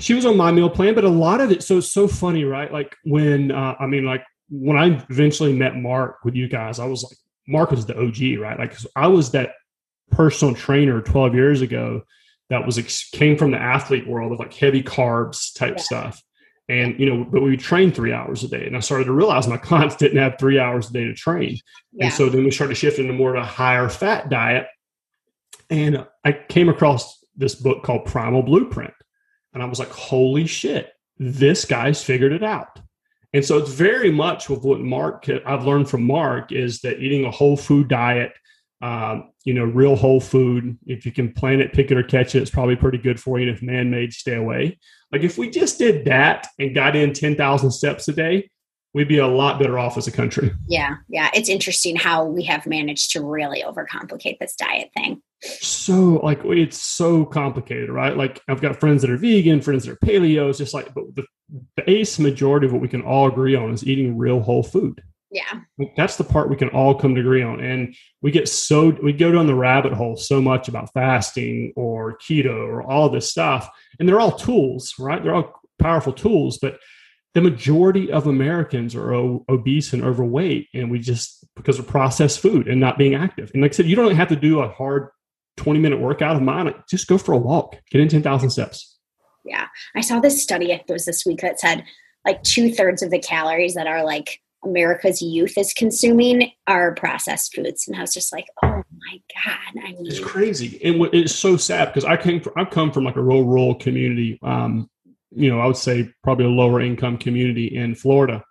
[0.00, 1.62] She was on my meal plan, but a lot of it.
[1.62, 2.72] So it's so funny, right?
[2.72, 6.86] Like when uh, I mean, like when I eventually met Mark with you guys, I
[6.86, 8.58] was like, Mark was the OG, right?
[8.58, 9.52] Like I was that
[10.10, 12.02] personal trainer 12 years ago
[12.48, 12.78] that was
[13.12, 15.82] came from the athlete world of like heavy carbs type yeah.
[15.82, 16.22] stuff.
[16.68, 19.46] And you know, but we trained three hours a day, and I started to realize
[19.46, 21.58] my clients didn't have three hours a day to train,
[21.92, 22.06] yeah.
[22.06, 24.66] and so then we started shifting to more of a higher fat diet
[25.70, 28.94] and I came across this book called Primal Blueprint.
[29.52, 32.80] And I was like, holy shit, this guy's figured it out.
[33.32, 37.24] And so it's very much with what Mark, I've learned from Mark is that eating
[37.24, 38.32] a whole food diet,
[38.80, 42.34] um, you know, real whole food, if you can plant it, pick it, or catch
[42.34, 43.48] it, it's probably pretty good for you.
[43.48, 44.78] And if man made, stay away.
[45.12, 48.50] Like if we just did that and got in 10,000 steps a day,
[48.96, 50.50] we'd be a lot better off as a country.
[50.66, 50.96] Yeah.
[51.06, 51.28] Yeah.
[51.34, 55.20] It's interesting how we have managed to really overcomplicate this diet thing.
[55.42, 58.16] So like it's so complicated right?
[58.16, 60.48] Like i've got friends that are vegan friends that are paleo.
[60.48, 61.26] It's just like but the
[61.84, 65.02] base majority of what we can all agree on is eating real whole food.
[65.30, 65.60] Yeah.
[65.98, 67.60] That's the part we can all come to agree on.
[67.60, 72.16] And we get so we go down the rabbit hole so much about fasting or
[72.16, 73.68] keto or all this stuff.
[74.00, 75.22] And they're all tools right?
[75.22, 76.78] They're all powerful tools but
[77.36, 82.40] the majority of Americans are o- obese and overweight, and we just because of processed
[82.40, 83.50] food and not being active.
[83.52, 85.10] And like I said, you don't have to do a hard
[85.58, 88.96] 20 minute workout of mine, just go for a walk, get in 10,000 steps.
[89.44, 89.66] Yeah.
[89.94, 91.84] I saw this study, it was this week that said
[92.24, 97.54] like two thirds of the calories that are like America's youth is consuming are processed
[97.54, 97.86] foods.
[97.86, 99.84] And I was just like, oh my God.
[99.84, 100.80] I mean, it's crazy.
[100.82, 103.74] And it's so sad because I came from, I've come from like a rural, rural
[103.74, 104.38] community.
[104.42, 104.88] Um,
[105.30, 108.42] you know, I would say probably a lower income community in Florida.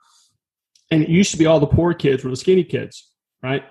[0.91, 3.11] And it used to be all the poor kids were the skinny kids,
[3.41, 3.63] right?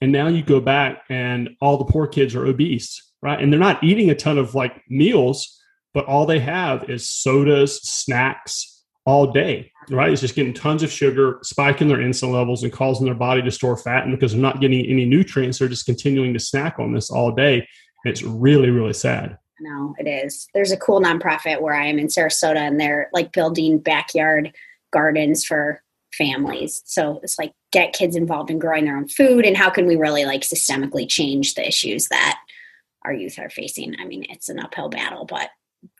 [0.00, 3.40] And now you go back and all the poor kids are obese, right?
[3.40, 5.60] And they're not eating a ton of like meals,
[5.94, 10.12] but all they have is sodas, snacks all day, right?
[10.12, 13.50] It's just getting tons of sugar, spiking their insulin levels and causing their body to
[13.50, 14.04] store fat.
[14.04, 17.32] And because they're not getting any nutrients, they're just continuing to snack on this all
[17.32, 17.66] day.
[18.04, 19.38] It's really, really sad.
[19.60, 20.48] No, it is.
[20.54, 24.52] There's a cool nonprofit where I am in Sarasota and they're like building backyard
[24.92, 26.82] gardens for families.
[26.86, 29.96] So it's like get kids involved in growing their own food and how can we
[29.96, 32.38] really like systemically change the issues that
[33.04, 33.94] our youth are facing.
[34.00, 35.50] I mean, it's an uphill battle, but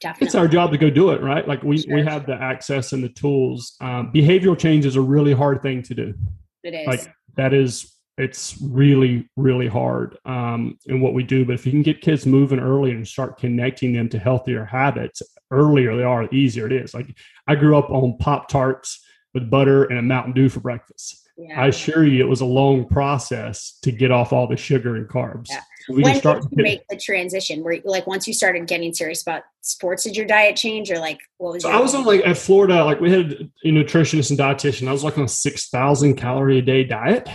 [0.00, 1.46] definitely it's our job to go do it, right?
[1.46, 1.94] Like we, sure.
[1.94, 3.76] we have the access and the tools.
[3.80, 6.14] Um, behavioral change is a really hard thing to do.
[6.62, 6.86] It is.
[6.86, 11.44] Like that is it's really really hard um, in what we do.
[11.44, 15.22] But if you can get kids moving early and start connecting them to healthier habits
[15.50, 16.94] earlier they are the easier it is.
[16.94, 19.04] Like i grew up on pop tarts
[19.34, 21.16] with butter and a mountain dew for breakfast.
[21.36, 21.58] Yeah.
[21.58, 25.08] i assure you it was a long process to get off all the sugar and
[25.08, 25.46] carbs.
[25.48, 25.60] Yeah.
[25.88, 27.64] we when did you make the transition?
[27.64, 31.18] Where like once you started getting serious about sports did your diet change or like
[31.38, 34.38] what was so i was on like at florida like we had a nutritionist and
[34.38, 34.88] dietitian.
[34.88, 37.28] I was like on a 6000 calorie a day diet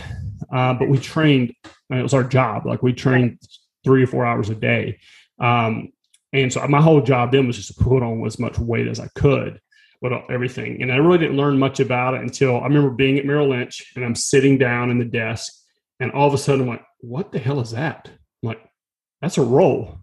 [0.55, 1.53] uh, but we trained,
[1.89, 2.65] it was our job.
[2.65, 3.39] Like we trained
[3.83, 4.99] three or four hours a day.
[5.37, 5.89] Um,
[6.31, 9.01] and so my whole job then was just to put on as much weight as
[9.01, 9.59] I could
[10.01, 10.81] with everything.
[10.81, 13.91] And I really didn't learn much about it until I remember being at Merrill Lynch
[13.95, 15.51] and I'm sitting down in the desk
[15.99, 18.09] and all of a sudden I'm like, what the hell is that?
[18.41, 18.61] I'm like,
[19.21, 19.99] that's a roll.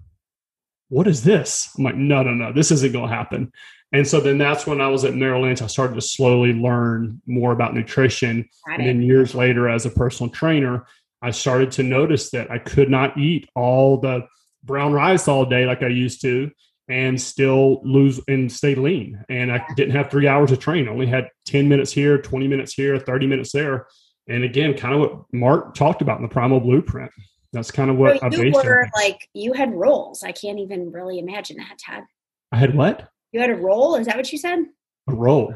[0.90, 1.70] What is this?
[1.78, 3.52] I'm like, no, no, no, this isn't going to happen.
[3.92, 7.20] And so then that's when I was at Merrill Lynch, I started to slowly learn
[7.26, 8.48] more about nutrition.
[8.66, 10.86] And then years later, as a personal trainer,
[11.20, 14.26] I started to notice that I could not eat all the
[14.64, 16.50] brown rice all day like I used to
[16.88, 19.22] and still lose and stay lean.
[19.28, 20.88] And I didn't have three hours of train.
[20.88, 23.86] I only had 10 minutes here, 20 minutes here, 30 minutes there.
[24.28, 27.10] And again, kind of what Mark talked about in the primal blueprint.
[27.52, 30.22] That's kind of what so I based were like you had roles.
[30.22, 32.04] I can't even really imagine that, Todd.
[32.50, 33.11] I had what?
[33.32, 33.96] You had a roll?
[33.96, 34.66] Is that what you said?
[35.08, 35.54] A roll.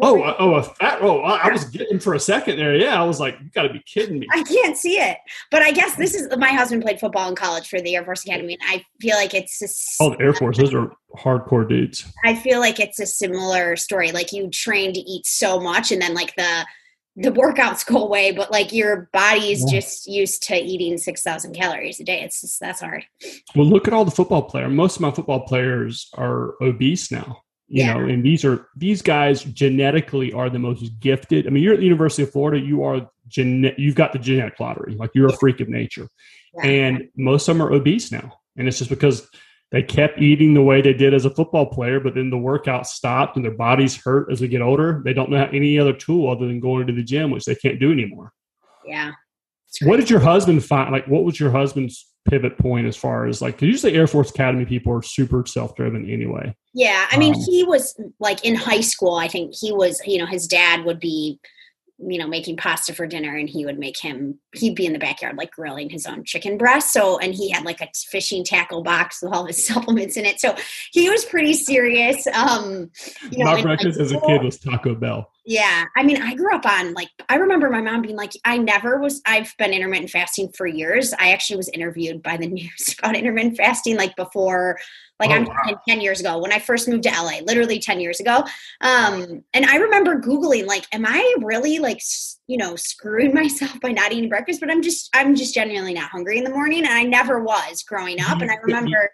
[0.00, 1.22] Oh, uh, oh, a fat roll.
[1.24, 2.74] I, I, was getting for a second there.
[2.74, 4.26] Yeah, I was like, you got to be kidding me.
[4.32, 5.18] I can't see it,
[5.50, 8.24] but I guess this is my husband played football in college for the Air Force
[8.24, 10.56] Academy, and I feel like it's just, oh, the Air Force.
[10.56, 12.10] Those are hardcore dudes.
[12.24, 14.12] I feel like it's a similar story.
[14.12, 16.66] Like you train to eat so much, and then like the
[17.16, 19.80] the workouts go away, but like your body is yeah.
[19.80, 22.22] just used to eating 6,000 calories a day.
[22.22, 23.04] It's just, that's hard.
[23.54, 24.68] Well, look at all the football player.
[24.68, 27.94] Most of my football players are obese now, you yeah.
[27.94, 31.46] know, and these are, these guys genetically are the most gifted.
[31.46, 34.58] I mean, you're at the University of Florida, you are, gene- you've got the genetic
[34.58, 36.08] lottery, like you're a freak of nature.
[36.54, 36.66] Yeah.
[36.66, 38.38] And most of them are obese now.
[38.56, 39.28] And it's just because
[39.72, 42.86] they kept eating the way they did as a football player, but then the workout
[42.86, 45.00] stopped and their bodies hurt as they get older.
[45.02, 47.80] They don't know any other tool other than going to the gym, which they can't
[47.80, 48.32] do anymore.
[48.86, 49.12] Yeah.
[49.80, 50.92] What did your husband find?
[50.92, 54.28] Like, what was your husband's pivot point as far as like, you usually Air Force
[54.28, 56.54] Academy people are super self driven anyway.
[56.74, 57.06] Yeah.
[57.10, 60.26] I mean, um, he was like in high school, I think he was, you know,
[60.26, 61.40] his dad would be
[62.06, 64.98] you know making pasta for dinner and he would make him he'd be in the
[64.98, 66.92] backyard like grilling his own chicken breast.
[66.92, 70.40] So and he had like a fishing tackle box with all his supplements in it.
[70.40, 70.54] So
[70.92, 72.90] he was pretty serious um
[73.30, 76.54] you know my breakfast as a kid was taco bell yeah i mean i grew
[76.54, 80.10] up on like i remember my mom being like i never was i've been intermittent
[80.10, 84.78] fasting for years i actually was interviewed by the news about intermittent fasting like before
[85.22, 85.80] like oh, I'm wow.
[85.88, 88.44] 10 years ago when I first moved to LA, literally 10 years ago.
[88.80, 92.00] Um, and I remember Googling, like, am I really like,
[92.48, 94.60] you know, screwing myself by not eating breakfast?
[94.60, 96.80] But I'm just, I'm just genuinely not hungry in the morning.
[96.80, 98.40] And I never was growing up.
[98.40, 99.10] and I remember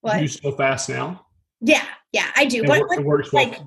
[0.00, 1.26] what you so fast now.
[1.60, 1.84] Yeah.
[2.12, 2.64] Yeah, I do.
[2.64, 3.58] What, what like,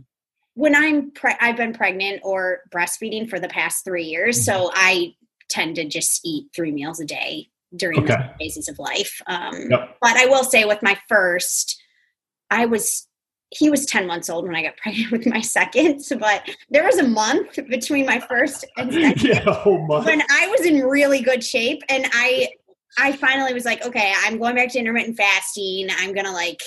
[0.56, 4.38] when I'm, pre- I've been pregnant or breastfeeding for the past three years.
[4.38, 4.44] Mm-hmm.
[4.44, 5.14] So I
[5.50, 8.16] tend to just eat three meals a day during okay.
[8.16, 9.22] the phases of life.
[9.28, 9.98] Um, yep.
[10.02, 11.82] But I will say, with my first,
[12.50, 13.08] I was
[13.52, 16.04] he was 10 months old when I got pregnant with my second.
[16.20, 20.82] But there was a month between my first and second yeah, when I was in
[20.82, 21.82] really good shape.
[21.90, 22.50] And I
[22.98, 25.88] I finally was like, okay, I'm going back to intermittent fasting.
[25.98, 26.62] I'm gonna like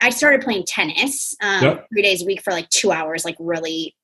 [0.00, 1.86] I started playing tennis um, yep.
[1.92, 3.94] three days a week for like two hours, like really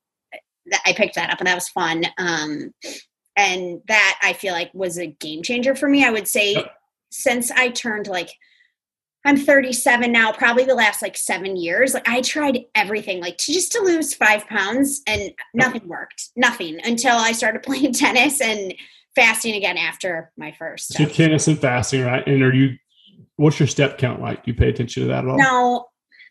[0.85, 2.05] I picked that up and that was fun.
[2.19, 2.73] Um,
[3.37, 6.05] and that I feel like was a game changer for me.
[6.05, 6.75] I would say yep.
[7.11, 8.31] since I turned like
[9.25, 11.93] I'm 37 now, probably the last like seven years.
[11.93, 16.31] Like I tried everything, like to just to lose five pounds, and nothing worked.
[16.37, 18.75] Nothing until I started playing tennis and
[19.15, 20.95] fasting again after my first.
[20.95, 22.27] So tennis and fasting, right?
[22.27, 22.77] And are you?
[23.41, 24.45] What's your step count like?
[24.45, 25.39] Do you pay attention to that at all?
[25.39, 25.87] No,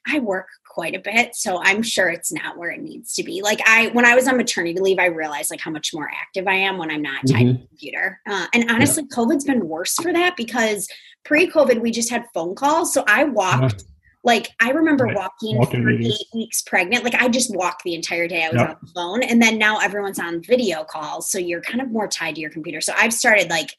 [0.08, 1.34] I work quite a bit.
[1.34, 3.42] So I'm sure it's not where it needs to be.
[3.42, 6.48] Like I, when I was on maternity leave, I realized like how much more active
[6.48, 7.48] I am when I'm not tied mm-hmm.
[7.48, 8.22] to the computer.
[8.30, 9.18] Uh, and honestly, yeah.
[9.18, 10.88] COVID's been worse for that because
[11.26, 12.94] pre-COVID we just had phone calls.
[12.94, 13.82] So I walked.
[13.82, 13.86] Yeah.
[14.24, 15.16] Like I remember right.
[15.16, 17.04] walking, walking for eight weeks pregnant.
[17.06, 18.44] Like I just walked the entire day.
[18.44, 18.70] I was yep.
[18.70, 22.06] on the phone, and then now everyone's on video calls, so you're kind of more
[22.06, 22.82] tied to your computer.
[22.82, 23.74] So I've started like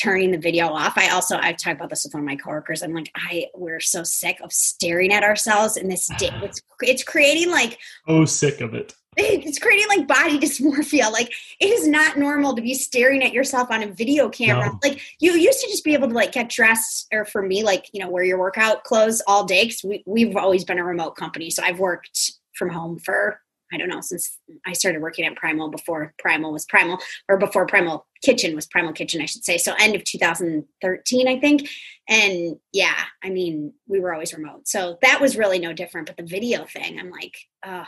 [0.00, 0.94] turning the video off.
[0.96, 2.82] I also I've talked about this with one of my coworkers.
[2.82, 6.30] I'm like, I we're so sick of staring at ourselves in this day.
[6.42, 8.94] It's it's creating like oh sick of it.
[9.18, 11.10] It's creating like body dysmorphia.
[11.10, 14.66] Like it is not normal to be staring at yourself on a video camera.
[14.66, 14.78] No.
[14.82, 17.86] Like you used to just be able to like get dressed, or for me, like
[17.92, 19.64] you know, wear your workout clothes all day.
[19.64, 23.40] Because we we've always been a remote company, so I've worked from home for
[23.72, 26.98] I don't know, since I started working at Primal before Primal was Primal,
[27.28, 29.58] or before Primal Kitchen was Primal Kitchen, I should say.
[29.58, 31.68] So end of 2013, I think.
[32.08, 34.68] And yeah, I mean, we were always remote.
[34.68, 36.06] So that was really no different.
[36.06, 37.86] But the video thing, I'm like, oh.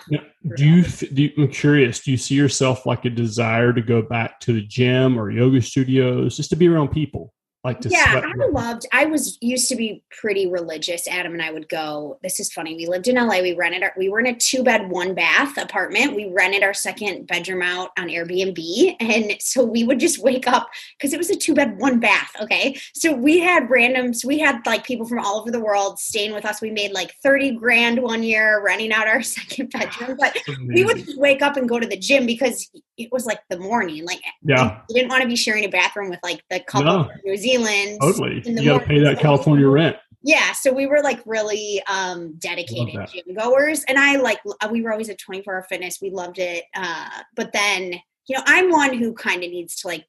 [0.56, 4.02] Do you, do you, I'm curious, do you see yourself like a desire to go
[4.02, 7.32] back to the gym or yoga studios just to be around people?
[7.68, 11.06] Like to yeah i loved i was used to be pretty religious.
[11.08, 13.92] Adam and i would go this is funny we lived in la we rented our
[13.96, 16.14] we were in a two bed one bath apartment.
[16.14, 18.96] We rented our second bedroom out on airbnb.
[19.00, 22.30] And so we would just wake up because it was a two bed one bath
[22.40, 22.78] okay?
[22.94, 26.44] So we had randoms we had like people from all over the world staying with
[26.44, 26.60] us.
[26.60, 30.16] We made like 30 grand one year renting out our second bedroom.
[30.18, 33.58] But we would wake up and go to the gym because it was like the
[33.58, 34.04] morning.
[34.04, 34.80] Like yeah.
[34.88, 37.10] we didn't want to be sharing a bathroom with like the couple no.
[37.24, 37.57] New Zealand.
[38.00, 38.42] Totally.
[38.44, 39.96] You got to pay that California rent.
[40.22, 44.40] Yeah, so we were like really um dedicated gym goers, and I like
[44.70, 46.00] we were always at 24 hour fitness.
[46.02, 47.94] We loved it, uh, but then
[48.26, 50.06] you know I'm one who kind of needs to like.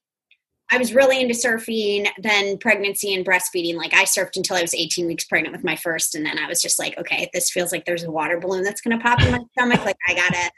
[0.72, 3.74] I was really into surfing, then pregnancy and breastfeeding.
[3.74, 6.46] Like I surfed until I was 18 weeks pregnant with my first, and then I
[6.46, 9.20] was just like, okay, this feels like there's a water balloon that's going to pop
[9.20, 9.84] in my stomach.
[9.84, 10.50] Like I gotta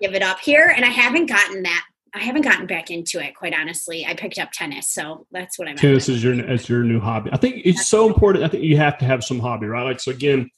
[0.00, 1.84] give it up here, and I haven't gotten that
[2.16, 4.06] I haven't gotten back into it, quite honestly.
[4.06, 5.76] I picked up tennis, so that's what I'm.
[5.76, 7.30] Tennis is your as your new hobby.
[7.32, 8.44] I think it's that's so important.
[8.44, 9.82] I think you have to have some hobby, right?
[9.82, 10.12] Like so.
[10.12, 10.50] Again,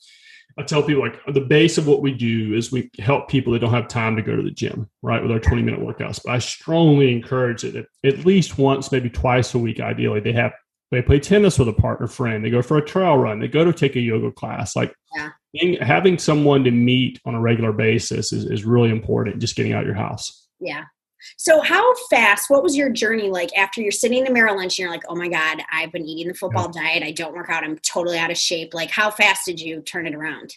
[0.56, 3.58] I tell people like the base of what we do is we help people that
[3.58, 6.20] don't have time to go to the gym, right, with our 20 minute workouts.
[6.24, 9.80] But I strongly encourage it at least once, maybe twice a week.
[9.80, 10.52] Ideally, they have
[10.92, 12.44] they play tennis with a partner friend.
[12.44, 13.40] They go for a trail run.
[13.40, 14.76] They go to take a yoga class.
[14.76, 15.30] Like yeah.
[15.52, 19.40] being, having someone to meet on a regular basis is, is really important.
[19.40, 20.46] Just getting out your house.
[20.60, 20.84] Yeah,
[21.36, 24.78] so, how fast, what was your journey like after you're sitting in the Merrill Lynch
[24.78, 26.82] and you're like, oh my God, I've been eating the football yeah.
[26.82, 27.02] diet.
[27.02, 27.64] I don't work out.
[27.64, 28.74] I'm totally out of shape.
[28.74, 30.54] Like, how fast did you turn it around?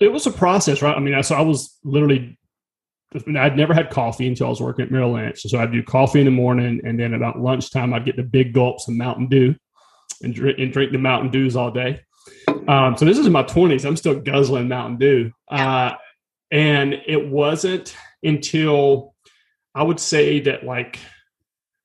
[0.00, 0.96] It was a process, right?
[0.96, 2.38] I mean, so I was literally,
[3.36, 5.42] I'd never had coffee until I was working at Merrill Lynch.
[5.42, 6.80] So, I'd do coffee in the morning.
[6.84, 9.54] And then about lunchtime, I'd get the big gulps of Mountain Dew
[10.22, 12.00] and drink, and drink the Mountain Dews all day.
[12.68, 13.84] Um, so, this is in my 20s.
[13.84, 15.32] I'm still guzzling Mountain Dew.
[15.50, 15.92] Uh,
[16.52, 19.11] and it wasn't until
[19.74, 20.98] I would say that like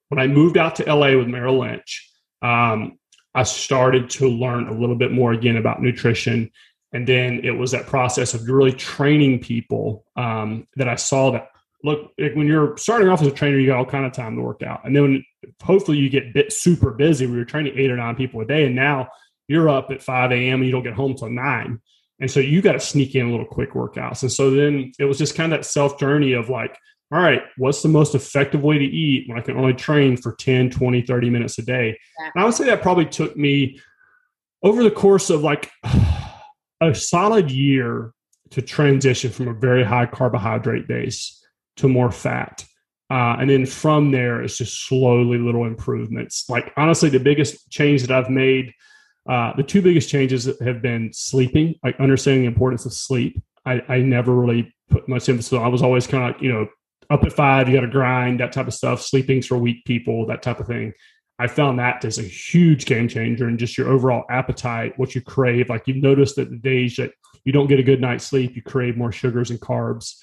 [0.09, 2.09] when I moved out to LA with Merrill Lynch,
[2.41, 2.97] um,
[3.33, 6.51] I started to learn a little bit more again about nutrition.
[6.93, 11.49] And then it was that process of really training people um, that I saw that
[11.83, 14.41] look when you're starting off as a trainer, you got all kind of time to
[14.41, 15.25] work out, and then when,
[15.61, 17.25] hopefully you get bit super busy.
[17.25, 19.09] We were training eight or nine people a day, and now
[19.47, 20.59] you're up at five a.m.
[20.59, 21.79] and you don't get home till nine,
[22.19, 24.23] and so you got to sneak in a little quick workouts.
[24.23, 26.77] And so then it was just kind of that self journey of like
[27.11, 30.33] all right, what's the most effective way to eat when I can only train for
[30.33, 31.97] 10, 20, 30 minutes a day?
[32.19, 33.79] And I would say that probably took me
[34.61, 35.71] over the course of like
[36.81, 38.11] a solid year
[38.51, 41.45] to transition from a very high carbohydrate base
[41.77, 42.65] to more fat.
[43.09, 46.49] Uh, and then from there, it's just slowly little improvements.
[46.49, 48.73] Like, honestly, the biggest change that I've made,
[49.29, 53.41] uh, the two biggest changes have been sleeping, like understanding the importance of sleep.
[53.65, 55.63] I, I never really put much emphasis on.
[55.63, 56.67] I was always kind of, you know,
[57.09, 60.25] up at five, you got to grind, that type of stuff, sleeping's for weak people,
[60.27, 60.93] that type of thing.
[61.39, 65.21] I found that as a huge game changer and just your overall appetite, what you
[65.21, 65.69] crave.
[65.69, 67.11] Like you've noticed that the days that
[67.45, 70.15] you don't get a good night's sleep, you crave more sugars and carbs.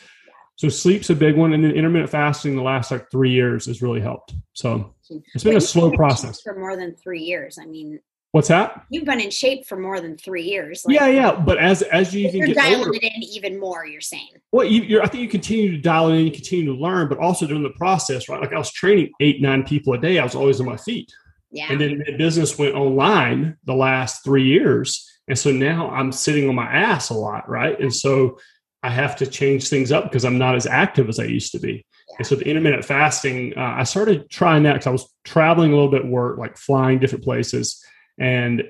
[0.56, 3.82] So sleep's a big one, and then intermittent fasting the last like three years has
[3.82, 4.34] really helped.
[4.52, 4.94] So
[5.34, 7.58] it's been a slow process for more than three years.
[7.60, 7.98] I mean,
[8.34, 8.84] What's that?
[8.90, 10.84] You've been in shape for more than three years.
[10.84, 11.36] Like, yeah, yeah.
[11.36, 14.30] But as as you even get dialing older, it in even more, you're saying.
[14.50, 17.18] Well, you, I think you continue to dial it in, you continue to learn, but
[17.18, 18.40] also during the process, right?
[18.40, 20.18] Like I was training eight, nine people a day.
[20.18, 21.12] I was always on my feet.
[21.52, 21.66] Yeah.
[21.70, 26.48] And then the business went online the last three years, and so now I'm sitting
[26.48, 27.78] on my ass a lot, right?
[27.78, 28.40] And so
[28.82, 31.60] I have to change things up because I'm not as active as I used to
[31.60, 31.86] be.
[32.08, 32.16] Yeah.
[32.18, 35.76] And so the intermittent fasting, uh, I started trying that because I was traveling a
[35.76, 37.80] little bit, work like flying different places
[38.18, 38.64] and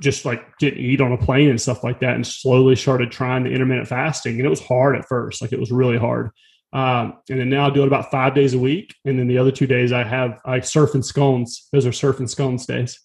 [0.00, 3.44] just like didn't eat on a plane and stuff like that, and slowly started trying
[3.44, 4.36] the intermittent fasting.
[4.36, 6.30] And it was hard at first, like it was really hard.
[6.72, 9.38] Um, and then now I do it about five days a week, and then the
[9.38, 11.68] other two days I have I surf and scones.
[11.72, 13.00] Those are surf and scones days.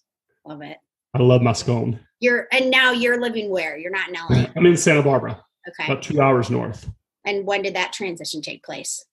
[0.46, 0.76] Love it.
[1.14, 2.00] I love my scone.
[2.20, 3.76] You're and now you're living where?
[3.78, 4.46] You're not in LA.
[4.56, 5.42] I'm in Santa Barbara.
[5.68, 5.90] Okay.
[5.90, 6.88] About two hours north.
[7.24, 9.04] And when did that transition take place?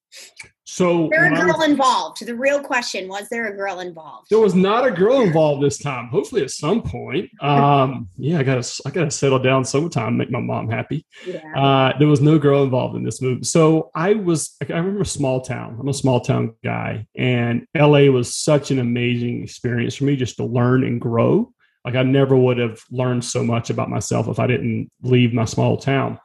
[0.71, 2.25] So there a girl was, involved.
[2.25, 4.27] The real question was there a girl involved?
[4.29, 6.07] There was not a girl involved this time.
[6.07, 7.29] Hopefully, at some point.
[7.41, 11.05] Um, yeah, I gotta I gotta settle down sometime, make my mom happy.
[11.25, 11.41] Yeah.
[11.59, 13.45] Uh, there was no girl involved in this move.
[13.45, 15.77] So I was I remember small town.
[15.79, 20.37] I'm a small town guy, and LA was such an amazing experience for me just
[20.37, 21.51] to learn and grow.
[21.83, 25.45] Like I never would have learned so much about myself if I didn't leave my
[25.45, 26.19] small town.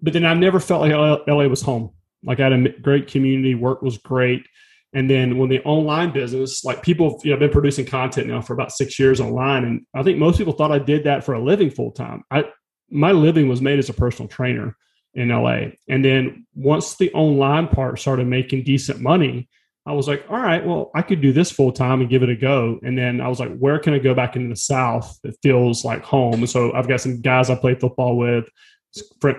[0.00, 1.92] But then I never felt like LA was home
[2.26, 4.46] like I had a great community, work was great.
[4.92, 8.40] And then when the online business, like people, you know, I've been producing content now
[8.40, 9.64] for about six years online.
[9.64, 12.22] And I think most people thought I did that for a living full time.
[12.30, 12.44] I
[12.90, 14.76] my living was made as a personal trainer
[15.14, 15.70] in LA.
[15.88, 19.48] And then once the online part started making decent money,
[19.86, 22.28] I was like, all right, well, I could do this full time and give it
[22.28, 22.78] a go.
[22.82, 25.84] And then I was like, where can I go back into the South that feels
[25.84, 26.34] like home?
[26.34, 28.48] And so I've got some guys I play football with,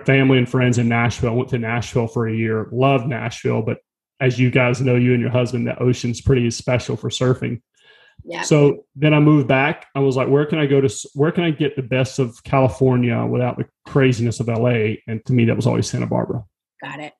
[0.04, 1.30] family and friends in Nashville.
[1.30, 2.68] I went to Nashville for a year.
[2.72, 3.78] Loved Nashville, but
[4.20, 7.62] as you guys know, you and your husband, the ocean's pretty special for surfing.
[8.24, 8.42] Yeah.
[8.42, 9.86] So then I moved back.
[9.94, 11.08] I was like, where can I go to?
[11.14, 14.96] Where can I get the best of California without the craziness of LA?
[15.06, 16.44] And to me, that was always Santa Barbara.
[16.82, 17.12] Got it.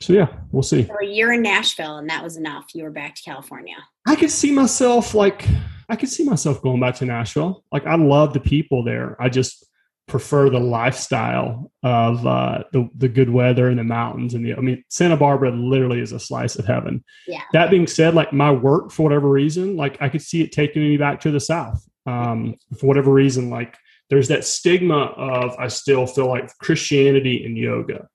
[0.00, 0.84] So yeah, we'll see.
[0.84, 2.74] For a year in Nashville, and that was enough.
[2.74, 3.76] You were back to California.
[4.06, 5.46] I could see myself like
[5.88, 7.64] I could see myself going back to Nashville.
[7.70, 9.16] Like I love the people there.
[9.20, 9.66] I just
[10.10, 14.54] prefer the lifestyle of uh, the the good weather and the mountains and the.
[14.54, 17.02] I mean, Santa Barbara literally is a slice of heaven.
[17.26, 17.42] Yeah.
[17.52, 20.82] That being said, like my work for whatever reason, like I could see it taking
[20.82, 21.86] me back to the south.
[22.06, 23.76] Um, for whatever reason, like
[24.10, 28.08] there's that stigma of I still feel like Christianity and yoga,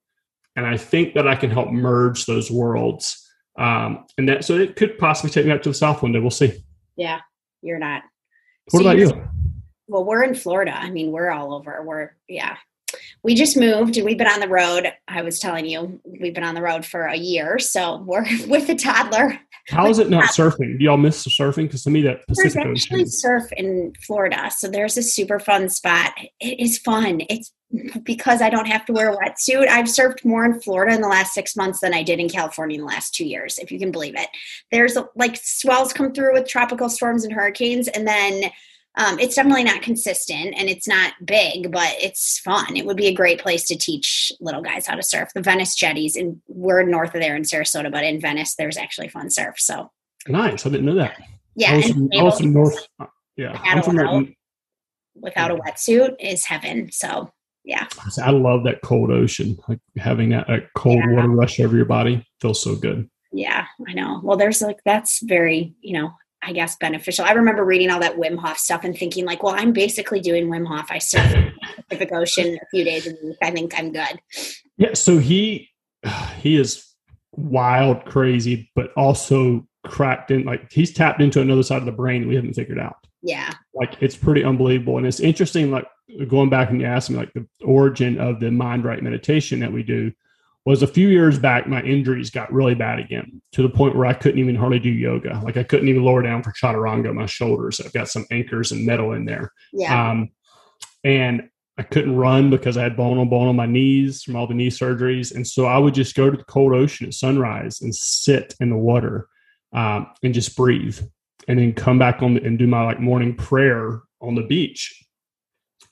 [0.55, 3.21] and I think that I can help merge those worlds.
[3.57, 6.19] Um, and that so it could possibly take me back to the south one day.
[6.19, 6.63] We'll see.
[6.97, 7.21] Yeah,
[7.61, 8.03] you're not.
[8.71, 9.27] What so about you?
[9.87, 10.75] Well, we're in Florida.
[10.75, 11.83] I mean, we're all over.
[11.83, 12.57] We're, yeah.
[13.23, 14.91] We just moved and we've been on the road.
[15.07, 17.59] I was telling you, we've been on the road for a year.
[17.59, 19.39] So we're with a toddler.
[19.67, 20.77] How is it not surfing?
[20.77, 21.63] Do y'all miss the surfing?
[21.63, 23.09] Because to me, that Pacific there's actually Ocean.
[23.09, 24.51] surf in Florida.
[24.55, 26.13] So there's a super fun spot.
[26.39, 27.21] It is fun.
[27.29, 27.51] It's
[28.03, 29.67] because I don't have to wear a wetsuit.
[29.67, 32.75] I've surfed more in Florida in the last six months than I did in California
[32.75, 34.29] in the last two years, if you can believe it.
[34.71, 38.51] There's like swells come through with tropical storms and hurricanes, and then
[38.97, 42.75] um, it's definitely not consistent and it's not big, but it's fun.
[42.75, 45.29] It would be a great place to teach little guys how to surf.
[45.35, 49.09] The Venice jetties, and we're north of there in Sarasota, but in Venice, there's actually
[49.09, 49.55] fun surf.
[49.57, 49.91] So
[50.27, 50.65] nice.
[50.65, 51.21] I didn't know that.
[51.55, 51.73] Yeah.
[51.73, 52.87] I was, from, I was from north.
[52.99, 53.05] Uh,
[53.37, 53.51] yeah.
[53.75, 54.35] Without, a,
[55.15, 56.91] without a wetsuit is heaven.
[56.91, 57.31] So
[57.63, 57.87] yeah.
[58.21, 59.57] I love that cold ocean.
[59.67, 61.15] Like having that, that cold yeah.
[61.15, 63.09] water rush over your body feels so good.
[63.33, 64.21] Yeah, I know.
[64.23, 66.11] Well, there's like that's very, you know,
[66.45, 67.25] I guess beneficial.
[67.25, 70.47] I remember reading all that Wim Hof stuff and thinking like, well, I'm basically doing
[70.47, 70.87] Wim Hof.
[70.91, 73.37] I surf the Pacific Ocean a few days a week.
[73.41, 74.21] I think I'm good.
[74.77, 74.93] Yeah.
[74.93, 75.69] So he
[76.39, 76.85] he is
[77.31, 80.43] wild, crazy, but also cracked in.
[80.43, 82.97] Like he's tapped into another side of the brain we haven't figured out.
[83.21, 83.51] Yeah.
[83.73, 85.71] Like it's pretty unbelievable, and it's interesting.
[85.71, 85.87] Like
[86.27, 89.71] going back and you asked me like the origin of the mind right meditation that
[89.71, 90.11] we do
[90.65, 94.07] was a few years back, my injuries got really bad again to the point where
[94.07, 95.39] I couldn't even hardly do yoga.
[95.43, 97.79] Like I couldn't even lower down for chaturanga, my shoulders.
[97.79, 99.51] I've got some anchors and metal in there.
[99.71, 100.09] Yeah.
[100.09, 100.29] Um,
[101.03, 104.47] and I couldn't run because I had bone on bone on my knees from all
[104.47, 105.35] the knee surgeries.
[105.35, 108.69] And so I would just go to the cold ocean at sunrise and sit in
[108.69, 109.27] the water
[109.73, 110.99] um, and just breathe
[111.47, 115.04] and then come back on the, and do my like morning prayer on the beach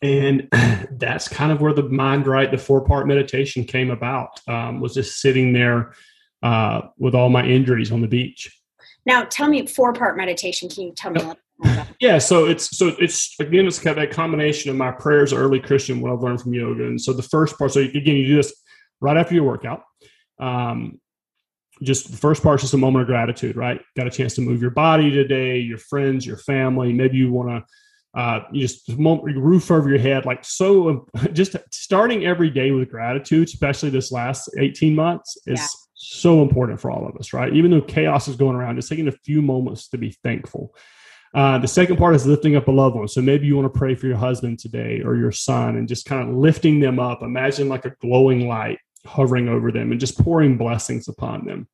[0.04, 0.50] and
[0.92, 4.94] that's kind of where the mind right the four part meditation came about um, was
[4.94, 5.94] just sitting there
[6.44, 8.56] uh, with all my injuries on the beach.
[9.06, 11.22] Now tell me four part meditation can you tell me
[12.00, 15.60] yeah so it's so it's again it's kind of that combination of my prayers early
[15.60, 16.86] christian what i've learned from yoga.
[16.86, 18.54] And so the first part so again you do this
[19.00, 19.84] right after your workout
[20.40, 21.00] um,
[21.82, 23.80] just the first part is just a moment of gratitude right?
[23.96, 26.92] Got a chance to move your body today your friends your family.
[26.92, 27.64] Maybe you want to
[28.16, 31.08] uh, you just roof over your head, like so.
[31.34, 35.68] Just starting every day with gratitude, especially this last eighteen months, is yeah.
[35.96, 37.54] so important for all of us, right?
[37.54, 40.76] Even though chaos is going around, it's taking a few moments to be thankful.
[41.34, 43.08] Uh, the second part is lifting up a loved one.
[43.08, 46.06] So maybe you want to pray for your husband today or your son, and just
[46.06, 47.24] kind of lifting them up.
[47.24, 51.68] Imagine like a glowing light hovering over them and just pouring blessings upon them.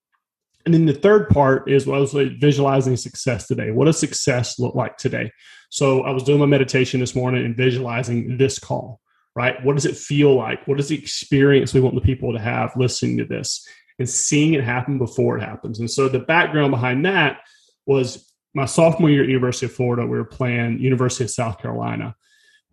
[0.66, 3.72] And then the third part is what I was like visualizing success today.
[3.72, 5.32] What does success look like today?
[5.70, 9.00] So I was doing my meditation this morning and visualizing this call,
[9.36, 9.64] right?
[9.64, 10.68] What does it feel like?
[10.68, 13.68] What is the experience we want the people to have listening to this
[14.00, 15.80] and seeing it happen before it happens?
[15.80, 17.40] And so the background behind that
[17.86, 22.16] was my sophomore year at University of Florida, we were playing University of South Carolina.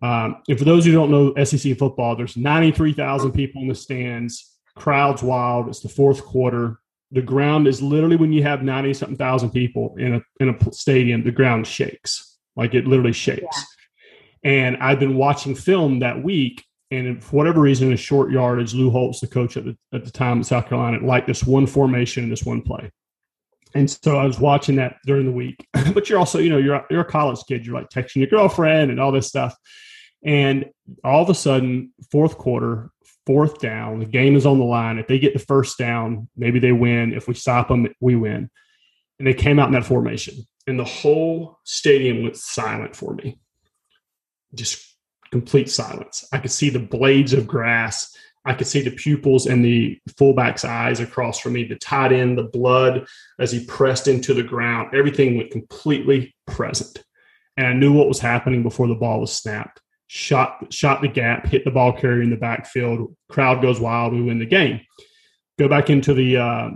[0.01, 4.55] Um, and for those who don't know SEC football, there's 93,000 people in the stands.
[4.75, 5.67] Crowd's wild.
[5.69, 6.79] It's the fourth quarter
[7.11, 10.73] the ground is literally when you have 90 something thousand people in a in a
[10.73, 13.65] stadium the ground shakes like it literally shakes
[14.43, 14.51] yeah.
[14.51, 18.89] and i've been watching film that week and for whatever reason in short yardage lou
[18.89, 22.23] holtz the coach at the, at the time in south carolina liked this one formation
[22.23, 22.91] and this one play
[23.73, 26.85] and so i was watching that during the week but you're also you know you're,
[26.89, 29.55] you're a college kid you're like texting your girlfriend and all this stuff
[30.23, 30.65] and
[31.03, 32.91] all of a sudden fourth quarter
[33.27, 33.99] fourth down.
[33.99, 34.97] The game is on the line.
[34.97, 37.13] If they get the first down, maybe they win.
[37.13, 38.49] If we stop them, we win.
[39.19, 40.35] And they came out in that formation,
[40.67, 43.39] and the whole stadium went silent for me.
[44.53, 44.95] Just
[45.31, 46.27] complete silence.
[46.31, 48.15] I could see the blades of grass.
[48.45, 52.37] I could see the pupils and the fullback's eyes across from me, the tight end,
[52.37, 53.05] the blood
[53.39, 54.95] as he pressed into the ground.
[54.95, 57.03] Everything went completely present.
[57.57, 61.45] And I knew what was happening before the ball was snapped shot shot the gap,
[61.45, 63.15] hit the ball carrier in the backfield.
[63.29, 64.13] Crowd goes wild.
[64.13, 64.81] We win the game.
[65.59, 66.69] Go back into the uh,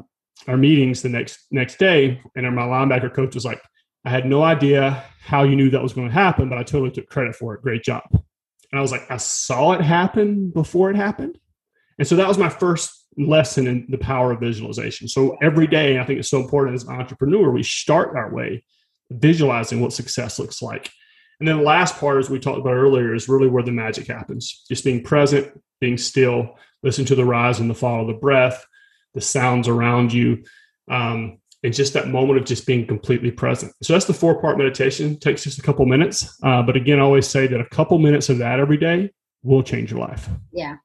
[0.48, 3.62] our meetings the next next day, and my linebacker coach was like,
[4.06, 6.92] "I had no idea how you knew that was going to happen, but I totally
[6.92, 7.62] took credit for it.
[7.62, 11.40] Great job." And I was like, "I saw it happen before it happened,"
[12.00, 15.08] and so that was my first lesson in the power of visualization.
[15.08, 18.64] So every day, I think it's so important as an entrepreneur, we start our way
[19.10, 20.90] visualizing what success looks like
[21.42, 24.06] and then the last part, as we talked about earlier, is really where the magic
[24.06, 24.64] happens.
[24.70, 28.64] Just being present, being still, listen to the rise and the fall of the breath,
[29.16, 30.44] the sounds around you,
[30.88, 33.74] um, and just that moment of just being completely present.
[33.84, 35.14] So that's the four part meditation.
[35.14, 36.38] It takes just a couple minutes.
[36.44, 39.12] Uh, but again, I always say that a couple minutes of that every day
[39.44, 40.28] will change your life.
[40.52, 40.78] Yeah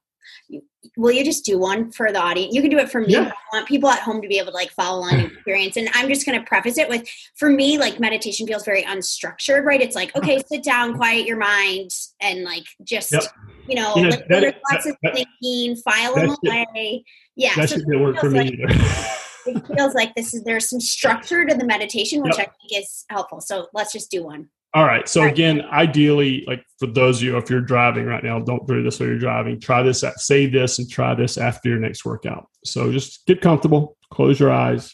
[0.97, 2.53] will you just do one for the audience?
[2.53, 3.13] You can do it for me.
[3.13, 3.31] Yeah.
[3.31, 5.77] I want people at home to be able to like follow along and experience.
[5.77, 9.63] And I'm just going to preface it with, for me, like meditation feels very unstructured,
[9.63, 9.79] right?
[9.79, 13.23] It's like, okay, sit down, quiet your mind, and like just, yep.
[13.67, 17.03] you know, know like that, lots that, thinking, file them away.
[17.35, 19.13] Yeah, that so should work for me like, either.
[19.47, 22.49] it feels like this is there's some structure to the meditation, which yep.
[22.49, 23.41] I think is helpful.
[23.41, 24.49] So let's just do one.
[24.73, 25.07] All right.
[25.07, 28.83] So again, ideally, like for those of you, if you're driving right now, don't do
[28.83, 29.59] this while you're driving.
[29.59, 32.47] Try this, save this, and try this after your next workout.
[32.65, 34.93] So just get comfortable, close your eyes.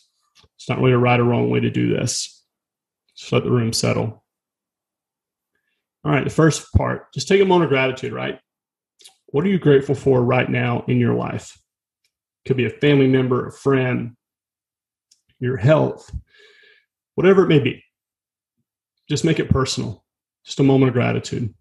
[0.55, 2.45] It's not really a right or wrong way to do this.
[3.17, 4.23] Just let the room settle.
[6.05, 6.23] All right.
[6.23, 8.39] The first part, just take a moment of gratitude, right?
[9.27, 11.57] What are you grateful for right now in your life?
[12.45, 14.15] Could be a family member, a friend,
[15.43, 16.09] your health,
[17.15, 17.83] whatever it may be.
[19.09, 20.03] Just make it personal.
[20.45, 21.53] Just a moment of gratitude.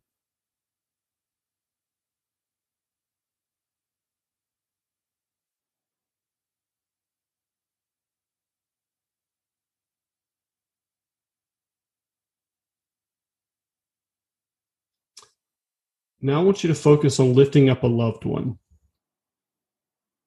[16.25, 18.61] Now I want you to focus on lifting up a loved one.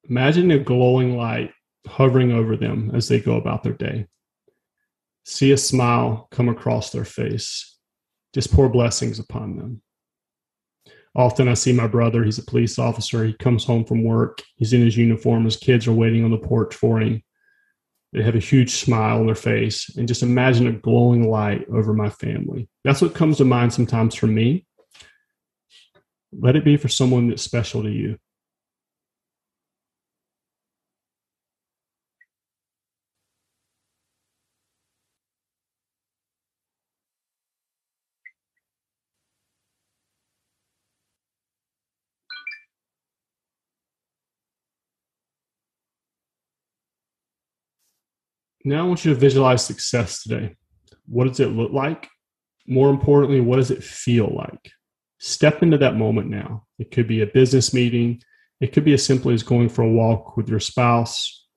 [0.09, 1.53] Imagine a glowing light
[1.87, 4.07] hovering over them as they go about their day
[5.25, 7.77] see a smile come across their face.
[8.33, 9.81] Just pour blessings upon them.
[11.15, 13.23] Often I see my brother, he's a police officer.
[13.23, 16.37] He comes home from work, he's in his uniform, his kids are waiting on the
[16.37, 17.23] porch for him.
[18.11, 21.93] They have a huge smile on their face, and just imagine a glowing light over
[21.93, 22.69] my family.
[22.83, 24.65] That's what comes to mind sometimes for me.
[26.37, 28.17] Let it be for someone that's special to you.
[48.67, 50.55] Now I want you to visualize success today.
[51.05, 52.09] What does it look like?
[52.65, 54.71] More importantly, what does it feel like?
[55.19, 56.65] Step into that moment now.
[56.79, 58.23] It could be a business meeting.
[58.59, 61.47] It could be as simple as going for a walk with your spouse,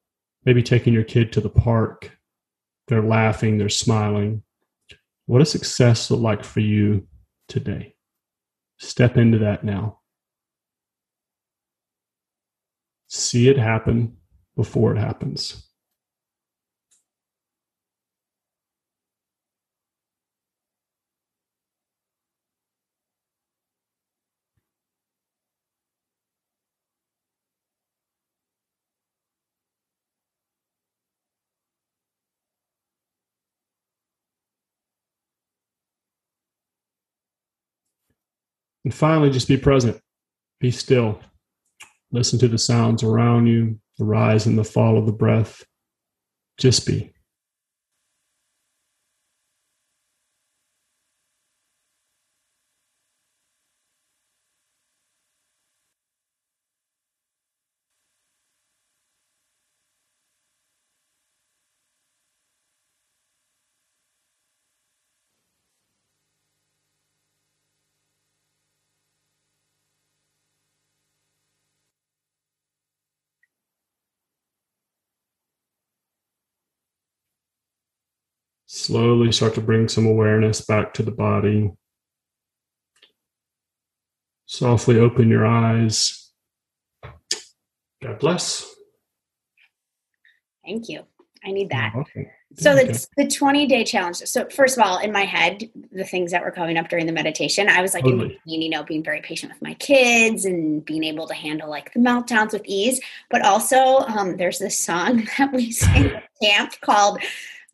[0.45, 2.15] maybe taking your kid to the park.
[2.89, 4.43] They're laughing, they're smiling.
[5.25, 7.09] What does success look like for you
[7.49, 7.95] today?
[8.79, 10.01] Step into that now.
[13.07, 14.19] See it happen
[14.57, 15.68] before it happens.
[38.85, 40.01] And finally, just be present.
[40.61, 41.21] Be still.
[42.11, 45.65] Listen to the sounds around you, the rise and the fall of the breath.
[46.57, 47.13] Just be.
[78.89, 81.71] Slowly start to bring some awareness back to the body.
[84.47, 86.31] Softly open your eyes.
[88.03, 88.67] God bless.
[90.65, 91.03] Thank you.
[91.45, 91.93] I need that.
[91.97, 92.31] Okay.
[92.57, 94.17] So the, the 20 day challenge.
[94.17, 97.13] So first of all, in my head, the things that were coming up during the
[97.13, 98.41] meditation, I was like, totally.
[98.47, 102.01] you know, being very patient with my kids and being able to handle like the
[102.01, 103.03] meltdowns with ease.
[103.29, 107.21] But also, um, there's this song that we sing at camp called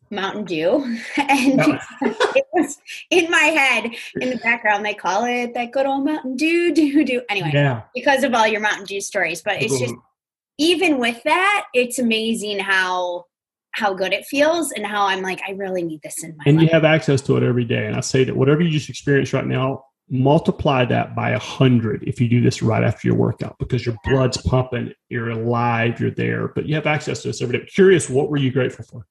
[0.09, 0.97] Mountain Dew.
[1.17, 1.77] And oh.
[2.35, 2.77] it was
[3.09, 3.91] in my head
[4.21, 4.85] in the background.
[4.85, 7.21] They call it that good old Mountain Dew, Dew, Dew.
[7.29, 7.83] Anyway, yeah.
[7.93, 9.41] because of all your Mountain Dew stories.
[9.41, 9.95] But it's just,
[10.57, 13.25] even with that, it's amazing how
[13.71, 16.57] how good it feels and how I'm like, I really need this in my and
[16.57, 16.65] life.
[16.65, 17.87] you have access to it every day.
[17.87, 22.03] And I say that whatever you just experienced right now, multiply that by a hundred
[22.07, 26.11] if you do this right after your workout because your blood's pumping, you're alive, you're
[26.11, 27.65] there, but you have access to this every day.
[27.65, 29.05] Curious, what were you grateful for?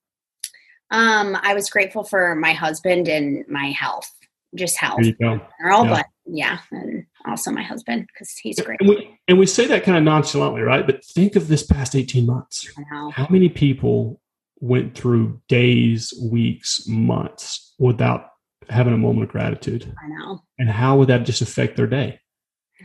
[0.95, 4.09] Um, I was grateful for my husband and my health,
[4.55, 5.89] just health in general, yeah.
[5.89, 8.79] but yeah, and also my husband because he's great.
[8.79, 10.85] And we, and we, say that kind of nonchalantly, right?
[10.85, 12.69] But think of this past 18 months.
[13.11, 14.21] How many people
[14.61, 18.29] went through days, weeks, months without
[18.69, 19.93] having a moment of gratitude?
[20.01, 20.43] I know.
[20.57, 22.21] And how would that just affect their day?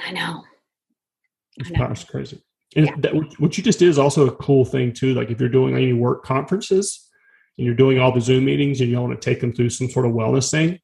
[0.05, 0.43] I know.
[1.59, 1.93] It's, I know.
[1.93, 2.43] it's crazy.
[2.75, 2.95] And yeah.
[2.99, 5.15] that, what you just did is also a cool thing too.
[5.15, 7.07] Like if you're doing any work conferences,
[7.61, 9.91] and you're doing all the Zoom meetings and you want to take them through some
[9.91, 10.79] sort of wellness thing,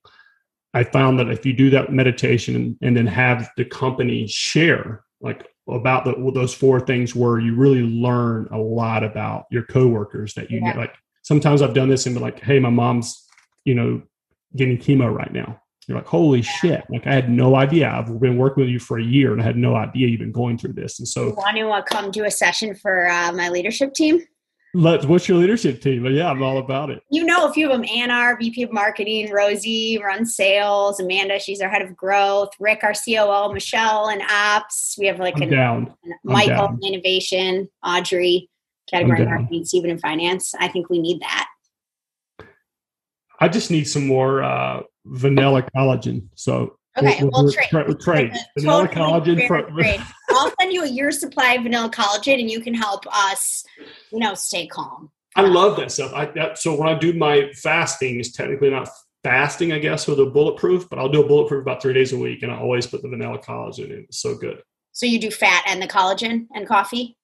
[0.74, 5.03] I found that if you do that meditation and, and then have the company share
[5.22, 10.35] like about the, those four things where you really learn a lot about your coworkers
[10.35, 10.77] that you yeah.
[10.77, 13.27] like sometimes I've done this and be like, Hey, my mom's,
[13.64, 14.03] you know,
[14.55, 15.59] getting chemo right now.
[15.89, 16.85] You're like, holy shit.
[16.91, 17.89] Like I had no idea.
[17.89, 20.31] I've been working with you for a year and I had no idea you've been
[20.31, 20.99] going through this.
[20.99, 24.20] And so you want to uh, come do a session for uh, my leadership team?
[24.77, 26.03] Let, what's your leadership team?
[26.03, 27.03] But Yeah, I'm all about it.
[27.11, 27.89] You know a few of them.
[27.91, 29.33] Anna, VP of Marketing.
[29.33, 31.01] Rosie runs sales.
[31.01, 32.51] Amanda, she's our head of growth.
[32.61, 33.55] Rick, our COO.
[33.55, 34.97] Michelle and Ops.
[34.99, 35.95] We have like a down.
[36.24, 36.81] Michael down.
[36.85, 37.70] Innovation.
[37.83, 38.51] Audrey,
[38.87, 39.64] category marketing.
[39.64, 40.53] Stephen in finance.
[40.61, 41.49] I think we need that.
[43.41, 46.29] I just need some more uh, vanilla collagen.
[46.35, 48.01] So Okay, we'll, we'll trade.
[48.01, 48.33] Trade.
[48.59, 49.47] Vanilla totally collagen.
[49.47, 50.03] For, trade.
[50.37, 53.64] I'll send you a year's supply of vanilla collagen, and you can help us,
[54.12, 55.11] you know, stay calm.
[55.34, 56.12] I love that stuff.
[56.14, 58.89] I that, so when I do my fasting, it's technically not
[59.22, 62.18] fasting, I guess, with a bulletproof, but I'll do a bulletproof about three days a
[62.18, 64.05] week, and I always put the vanilla collagen in.
[64.09, 64.62] It's so good.
[64.93, 67.16] So you do fat and the collagen and coffee.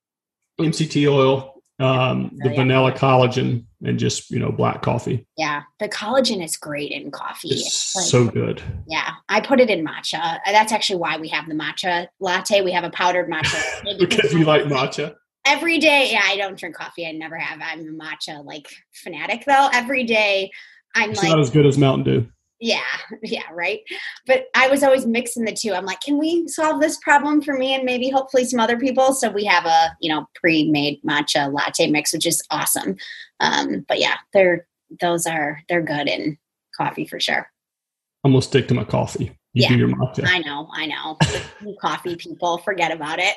[0.61, 2.57] MCT oil, um, the yeah.
[2.57, 5.27] vanilla collagen and just you know black coffee.
[5.37, 7.49] Yeah, the collagen is great in coffee.
[7.49, 8.63] It's, it's like, so good.
[8.87, 10.39] Yeah, I put it in matcha.
[10.47, 12.63] That's actually why we have the matcha latte.
[12.63, 15.15] We have a powdered matcha because we like matcha.
[15.45, 17.07] Every day, yeah, I don't drink coffee.
[17.07, 17.61] I never have.
[17.63, 19.69] I'm a matcha like fanatic though.
[19.73, 20.51] Every day,
[20.95, 22.29] I'm it's like not as good as Mountain Dew
[22.63, 22.81] yeah
[23.23, 23.81] yeah right?
[24.27, 25.75] But i was always mixing the two.
[25.75, 29.13] I'm like can we solve this problem for me and maybe hopefully some other people?
[29.13, 32.97] So we have a you know pre-made matcha latte mix which is awesome.
[33.41, 34.67] Um, but yeah they're
[35.01, 36.39] those are they're good in
[36.77, 37.47] coffee for sure.
[38.25, 39.37] I'm gonna stick to my coffee.
[39.55, 39.95] You yeah,
[40.25, 41.19] I know, I know.
[41.81, 43.35] coffee people, forget about it.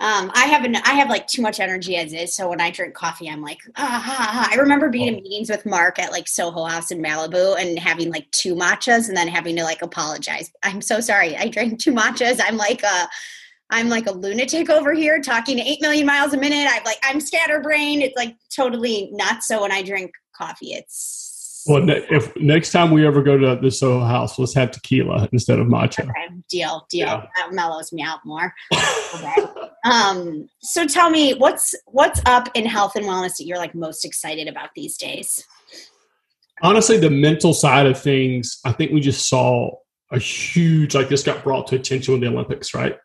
[0.00, 2.34] Um, I have an, I have like too much energy as is.
[2.34, 4.48] So when I drink coffee, I'm like, ah, ha, ha.
[4.50, 5.20] I remember being in oh.
[5.20, 9.16] meetings with Mark at like Soho House in Malibu and having like two matchas and
[9.16, 10.50] then having to like apologize.
[10.62, 11.36] I'm so sorry.
[11.36, 12.40] I drank two matchas.
[12.42, 13.08] I'm like a,
[13.70, 16.68] I'm like a lunatic over here talking eight million miles a minute.
[16.70, 18.02] I'm like, I'm scatterbrained.
[18.02, 19.48] It's like totally nuts.
[19.48, 21.23] So when I drink coffee, it's
[21.66, 25.28] well, ne- if next time we ever go to the Soho House, let's have tequila
[25.32, 26.04] instead of matcha.
[26.04, 27.06] Okay, deal, deal.
[27.06, 27.26] Yeah.
[27.36, 28.52] That mellows me out more.
[28.72, 29.46] okay.
[29.84, 34.04] um, so tell me, what's what's up in health and wellness that you're like most
[34.04, 35.44] excited about these days?
[36.62, 39.70] Honestly, the mental side of things, I think we just saw
[40.12, 42.96] a huge like this got brought to attention with the Olympics, right?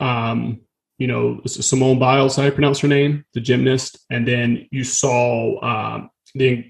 [0.00, 0.60] Um,
[0.98, 5.60] you know, Simone Biles, how I pronounce her name, the gymnast, and then you saw
[5.62, 6.64] um, the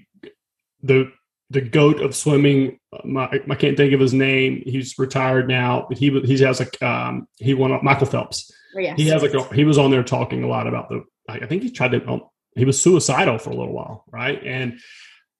[0.81, 1.11] the
[1.53, 2.79] the goat of swimming.
[3.05, 4.63] My, I can't think of his name.
[4.65, 8.51] He's retired now, but he he has like um, he won Michael Phelps.
[8.75, 8.97] Oh, yes.
[8.97, 11.03] He has like a, he was on there talking a lot about the.
[11.29, 12.05] I think he tried to.
[12.09, 12.23] Um,
[12.55, 14.43] he was suicidal for a little while, right?
[14.43, 14.79] And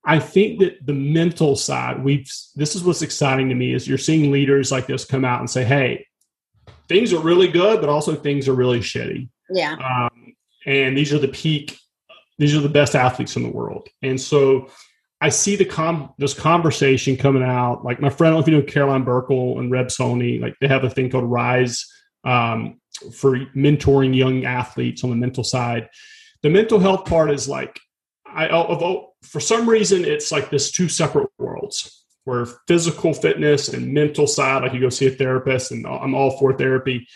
[0.05, 3.97] I think that the mental side, we've this is what's exciting to me is you're
[3.97, 6.05] seeing leaders like this come out and say, "Hey,
[6.87, 9.73] things are really good, but also things are really shitty." Yeah.
[9.73, 10.35] Um,
[10.65, 11.77] and these are the peak.
[12.37, 14.69] These are the best athletes in the world, and so
[15.23, 17.85] I see the com this conversation coming out.
[17.85, 20.53] Like my friend, I don't know if you know Caroline Burckle and Reb Soni, like
[20.59, 21.89] they have a thing called Rise
[22.25, 22.81] um,
[23.13, 25.87] for mentoring young athletes on the mental side.
[26.41, 27.79] The mental health part is like
[28.27, 28.49] I
[29.21, 34.63] for some reason it's like this two separate worlds where physical fitness and mental side,
[34.63, 37.07] like you go see a therapist, and I'm all for therapy.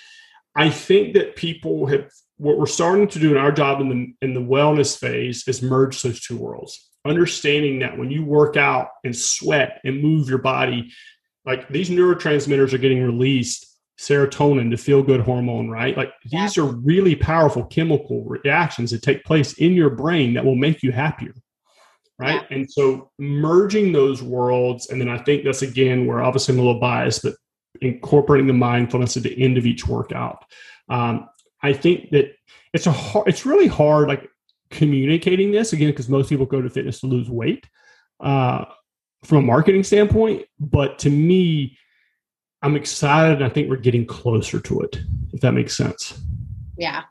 [0.56, 4.14] I think that people have what we're starting to do in our job in the
[4.22, 6.87] in the wellness phase is merge those two worlds.
[7.06, 10.92] Understanding that when you work out and sweat and move your body,
[11.46, 13.66] like these neurotransmitters are getting released,
[14.00, 15.96] serotonin, the feel good hormone, right?
[15.96, 20.56] Like these are really powerful chemical reactions that take place in your brain that will
[20.56, 21.34] make you happier
[22.20, 22.46] right?
[22.50, 22.58] Yeah.
[22.58, 26.64] And so merging those worlds, and then I think that's again where obviously I'm a
[26.64, 27.36] little biased, but
[27.82, 30.44] incorporating the mindfulness at the end of each workout.
[30.90, 31.28] Um,
[31.62, 32.34] I think that
[32.74, 34.30] it's a hard, it's really hard, like
[34.70, 37.68] communicating this again because most people go to fitness to lose weight
[38.20, 38.66] uh,
[39.24, 40.46] from a marketing standpoint.
[40.60, 41.78] But to me,
[42.62, 43.42] I'm excited.
[43.42, 45.00] I think we're getting closer to it.
[45.34, 46.20] If that makes sense.
[46.78, 47.04] Yeah.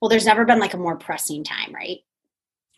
[0.00, 1.98] Well, there's never been like a more pressing time, right?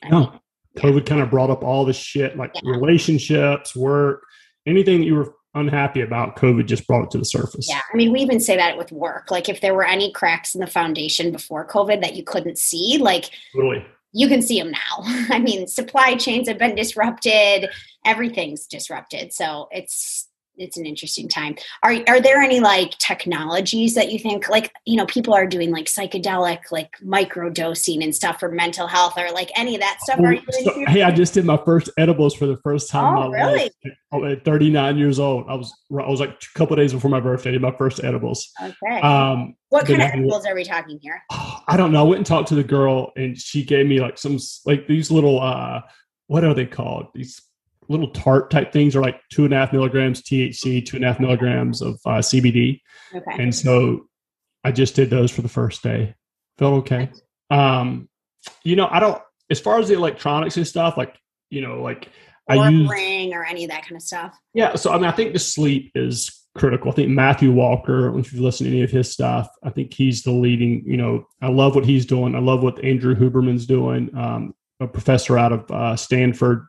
[0.02, 0.20] I no.
[0.20, 0.40] Mean,
[0.76, 2.70] COVID kind of brought up all the shit like yeah.
[2.70, 4.22] relationships, work,
[4.66, 7.68] anything that you were unhappy about, COVID just brought it to the surface.
[7.68, 7.80] Yeah.
[7.92, 9.30] I mean, we even say that with work.
[9.30, 12.98] Like if there were any cracks in the foundation before COVID that you couldn't see,
[12.98, 13.84] like totally.
[14.12, 14.78] You can see them now.
[15.30, 17.70] I mean, supply chains have been disrupted,
[18.04, 19.32] everything's disrupted.
[19.32, 20.27] So it's
[20.58, 21.56] it's an interesting time.
[21.82, 25.70] Are are there any like technologies that you think like you know people are doing
[25.70, 29.98] like psychedelic like micro dosing and stuff for mental health or like any of that
[30.02, 30.20] stuff?
[30.22, 33.70] Oh, so, hey, I just did my first edibles for the first time oh, really?
[33.84, 34.32] life.
[34.38, 37.52] At 39 years old, I was I was like a couple days before my birthday.
[37.52, 38.50] Did my first edibles.
[38.60, 39.00] Okay.
[39.00, 41.22] Um, what kind of edibles are we talking here?
[41.30, 42.00] I don't know.
[42.00, 45.10] I went and talked to the girl, and she gave me like some like these
[45.10, 45.82] little uh
[46.28, 47.06] what are they called?
[47.14, 47.40] These
[47.88, 51.08] little tart type things are like two and a half milligrams THC, two and a
[51.08, 52.80] half milligrams of uh, CBD.
[53.14, 53.42] Okay.
[53.42, 54.06] And so
[54.64, 56.14] I just did those for the first day.
[56.58, 57.10] Felt okay.
[57.50, 58.08] Um,
[58.64, 59.20] you know, I don't,
[59.50, 61.16] as far as the electronics and stuff, like,
[61.50, 62.10] you know, like
[62.48, 64.36] or I use ring or any of that kind of stuff.
[64.54, 64.74] Yeah.
[64.74, 66.90] So, I mean, I think the sleep is critical.
[66.90, 70.22] I think Matthew Walker, if you've listened to any of his stuff, I think he's
[70.22, 72.34] the leading, you know, I love what he's doing.
[72.34, 74.14] I love what Andrew Huberman's doing.
[74.16, 76.66] Um, a professor out of uh, Stanford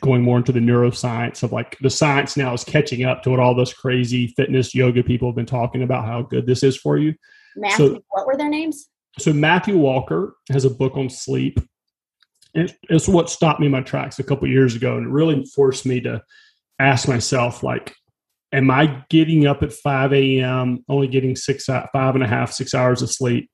[0.00, 3.40] going more into the neuroscience of like the science now is catching up to what
[3.40, 6.96] all those crazy fitness yoga people have been talking about how good this is for
[6.96, 7.14] you.
[7.56, 8.88] Matthew, so, what were their names?
[9.18, 11.58] So Matthew Walker has a book on sleep.
[12.54, 15.44] And it's what stopped me in my tracks a couple years ago, and it really
[15.54, 16.22] forced me to
[16.78, 17.94] ask myself, like,
[18.52, 22.74] am I getting up at 5 a.m., only getting six, five and a half, six
[22.74, 23.50] hours of sleep?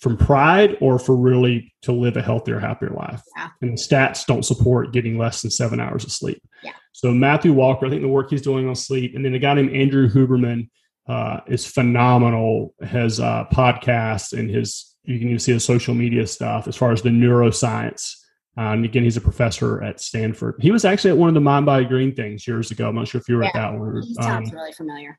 [0.00, 3.22] From pride or for really to live a healthier, happier life.
[3.36, 3.48] Yeah.
[3.62, 6.42] And the stats don't support getting less than seven hours of sleep.
[6.62, 6.72] Yeah.
[6.92, 9.54] So Matthew Walker, I think the work he's doing on sleep, and then a guy
[9.54, 10.68] named Andrew Huberman
[11.08, 12.74] uh, is phenomenal.
[12.82, 16.92] Has uh, podcasts and his you can even see his social media stuff as far
[16.92, 18.14] as the neuroscience.
[18.58, 20.56] Uh, and again, he's a professor at Stanford.
[20.60, 22.88] He was actually at one of the Mind Body Green things years ago.
[22.88, 23.48] I'm not sure if you were yeah.
[23.48, 24.02] at that one.
[24.02, 25.18] He sounds um, really familiar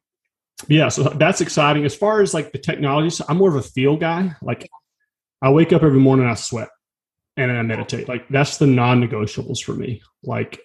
[0.68, 1.86] yeah, so that's exciting.
[1.86, 4.36] As far as like the technology, so I'm more of a feel guy.
[4.42, 4.70] Like
[5.42, 6.70] I wake up every morning, I sweat,
[7.38, 8.10] and then I meditate.
[8.10, 10.02] Like that's the non-negotiables for me.
[10.24, 10.60] Like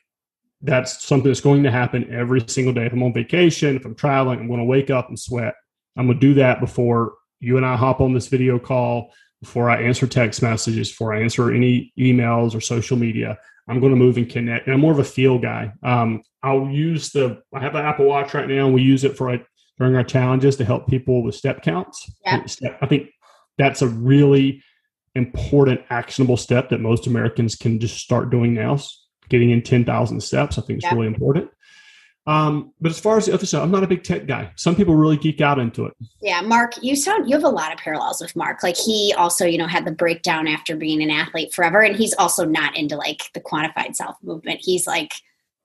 [0.62, 2.86] that's something that's going to happen every single day.
[2.86, 5.54] If I'm on vacation, if I'm traveling, I'm going to wake up and sweat.
[5.96, 9.70] I'm going to do that before you and I hop on this video call, before
[9.70, 13.38] I answer text messages, before I answer any emails or social media.
[13.68, 14.66] I'm going to move and connect.
[14.66, 15.72] And I'm more of a feel guy.
[15.82, 19.16] Um, I'll use the, I have an Apple Watch right now, and we use it
[19.16, 19.46] for like
[19.78, 22.10] during our challenges to help people with step counts.
[22.24, 22.44] Yeah.
[22.80, 23.10] I think
[23.58, 24.62] that's a really
[25.14, 28.78] important actionable step that most Americans can just start doing now.
[29.28, 30.94] Getting in 10,000 steps, I think is yeah.
[30.94, 31.50] really important.
[32.26, 34.50] Um, but as far as the other side, I'm not a big tech guy.
[34.56, 35.92] Some people really geek out into it.
[36.22, 38.62] Yeah, Mark, you sound you have a lot of parallels with Mark.
[38.62, 42.14] Like he also, you know, had the breakdown after being an athlete forever, and he's
[42.14, 44.60] also not into like the quantified self movement.
[44.62, 45.12] He's like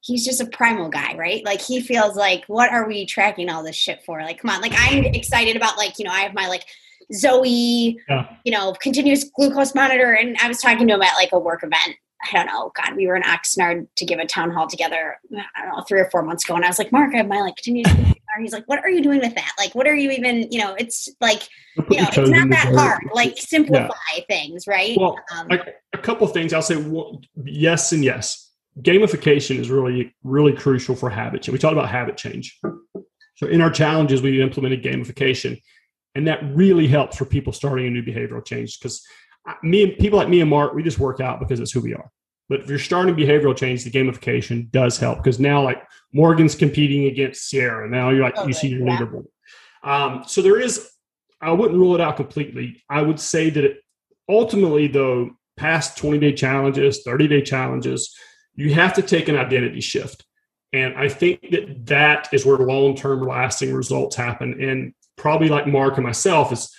[0.01, 1.43] he's just a primal guy, right?
[1.45, 4.21] Like he feels like, what are we tracking all this shit for?
[4.21, 4.61] Like, come on.
[4.61, 6.65] Like I'm excited about like, you know, I have my like
[7.13, 8.35] Zoe, yeah.
[8.43, 10.13] you know, continuous glucose monitor.
[10.13, 12.97] And I was talking to him at like a work event I don't know, God,
[12.97, 15.17] we were in Oxnard to give a town hall together,
[15.55, 16.53] I don't know, three or four months ago.
[16.55, 17.93] And I was like, Mark, I have my like continuous
[18.41, 19.51] He's like, what are you doing with that?
[19.57, 21.43] Like, what are you even, you know, it's like,
[21.89, 23.03] you know, it's not that hard.
[23.13, 24.23] Like simplify yeah.
[24.29, 24.97] things, right?
[24.97, 25.49] Well, um,
[25.93, 28.48] a couple of things I'll say well, yes and yes.
[28.81, 31.53] Gamification is really, really crucial for habit change.
[31.53, 32.59] We talked about habit change.
[33.35, 35.61] So in our challenges, we implemented gamification.
[36.15, 39.01] And that really helps for people starting a new behavioral change because
[39.63, 41.93] me and people like me and Mark, we just work out because it's who we
[41.93, 42.11] are.
[42.49, 45.81] But if you're starting behavioral change, the gamification does help because now like
[46.13, 47.87] Morgan's competing against Sierra.
[47.87, 48.97] Now you're like okay, you see your yeah.
[48.97, 49.25] leaderboard.
[49.83, 50.89] Um, so there is,
[51.41, 52.83] I wouldn't rule it out completely.
[52.89, 53.77] I would say that it,
[54.27, 58.15] ultimately, though, past 20 day challenges, 30 day challenges,
[58.59, 60.25] you have to take an identity shift.
[60.73, 64.61] And I think that that is where long term lasting results happen.
[64.61, 66.73] And probably like Mark and myself is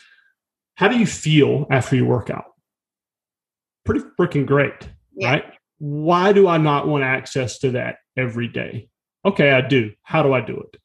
[0.77, 2.45] how do you feel after you work out?
[3.85, 5.31] Pretty freaking great, yeah.
[5.31, 5.45] right?
[5.79, 8.89] Why do I not want access to that every day?
[9.25, 9.93] Okay, I do.
[10.03, 10.81] How do I do it?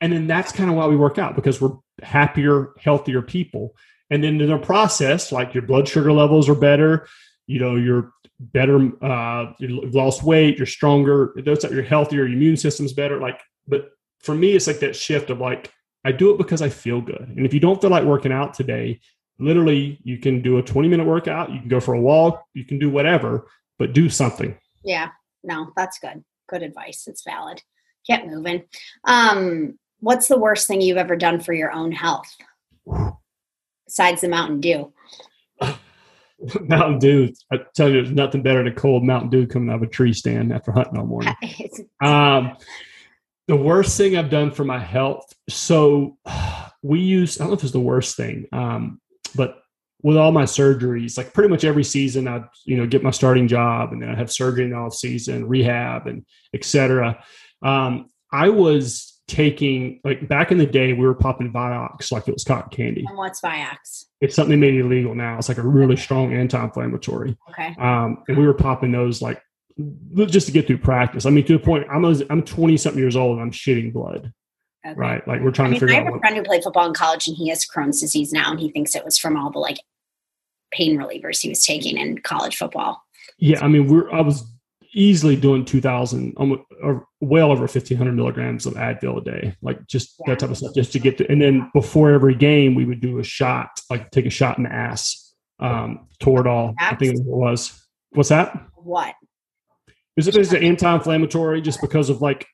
[0.00, 3.76] And then that's kind of why we work out because we're happier, healthier people.
[4.08, 7.06] And then in the process, like your blood sugar levels are better,
[7.50, 12.56] you know, you're better, uh, you've lost weight, you're stronger, those you're healthier, your immune
[12.56, 13.18] system's better.
[13.18, 13.90] Like, but
[14.20, 15.72] for me, it's like that shift of like,
[16.04, 17.34] I do it because I feel good.
[17.36, 19.00] And if you don't feel like working out today,
[19.40, 22.64] literally you can do a 20 minute workout you can go for a walk you
[22.64, 23.48] can do whatever
[23.78, 25.08] but do something yeah
[25.42, 27.60] no that's good good advice it's valid
[28.06, 28.62] get moving
[29.04, 32.36] um what's the worst thing you've ever done for your own health
[33.86, 34.92] besides the mountain dew
[36.62, 39.76] mountain dew i tell you there's nothing better than a cold mountain dew coming out
[39.76, 41.34] of a tree stand after hunting all morning
[42.02, 42.56] um
[43.48, 46.16] the worst thing i've done for my health so
[46.82, 49.00] we use i don't know if it's the worst thing um
[49.34, 49.60] but
[50.02, 53.48] with all my surgeries, like pretty much every season, I'd you know get my starting
[53.48, 56.24] job, and then I have surgery in the off season, rehab, and
[56.54, 57.22] etc.
[57.62, 62.34] Um, I was taking like back in the day, we were popping Vioxx like it
[62.34, 63.04] was cotton candy.
[63.06, 64.06] And what's Vioxx?
[64.20, 65.38] It's something made illegal now.
[65.38, 67.36] It's like a really strong anti-inflammatory.
[67.50, 67.74] Okay.
[67.78, 69.40] Um, and we were popping those like
[70.26, 71.24] just to get through practice.
[71.26, 74.32] I mean, to the point I'm I'm 20 something years old and I'm shitting blood.
[74.84, 74.94] Okay.
[74.98, 75.26] Right.
[75.28, 76.02] Like we're trying I mean, to figure out.
[76.02, 78.50] I have a friend who played football in college and he has Crohn's disease now
[78.50, 79.78] and he thinks it was from all the like
[80.72, 83.02] pain relievers he was taking in college football.
[83.38, 83.64] Yeah.
[83.64, 84.44] I mean, we're, I was
[84.92, 90.16] easily doing 2000, almost, or well over 1500 milligrams of Advil a day, like just
[90.20, 90.32] yeah.
[90.32, 93.00] that type of stuff, just to get to, and then before every game, we would
[93.00, 96.74] do a shot, like take a shot in the ass, um, Toradol.
[96.78, 97.80] I think it was.
[98.10, 98.68] What's that?
[98.74, 99.14] What?
[100.16, 100.36] Is it?
[100.36, 102.46] Is it an anti-inflammatory just because of like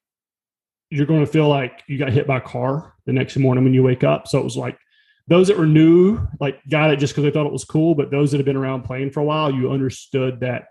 [0.91, 3.75] you're going to feel like you got hit by a car the next morning when
[3.75, 4.29] you wake up.
[4.29, 4.79] So it was like
[5.27, 8.11] those that were new, like got it just because they thought it was cool, but
[8.11, 10.69] those that have been around playing for a while, you understood that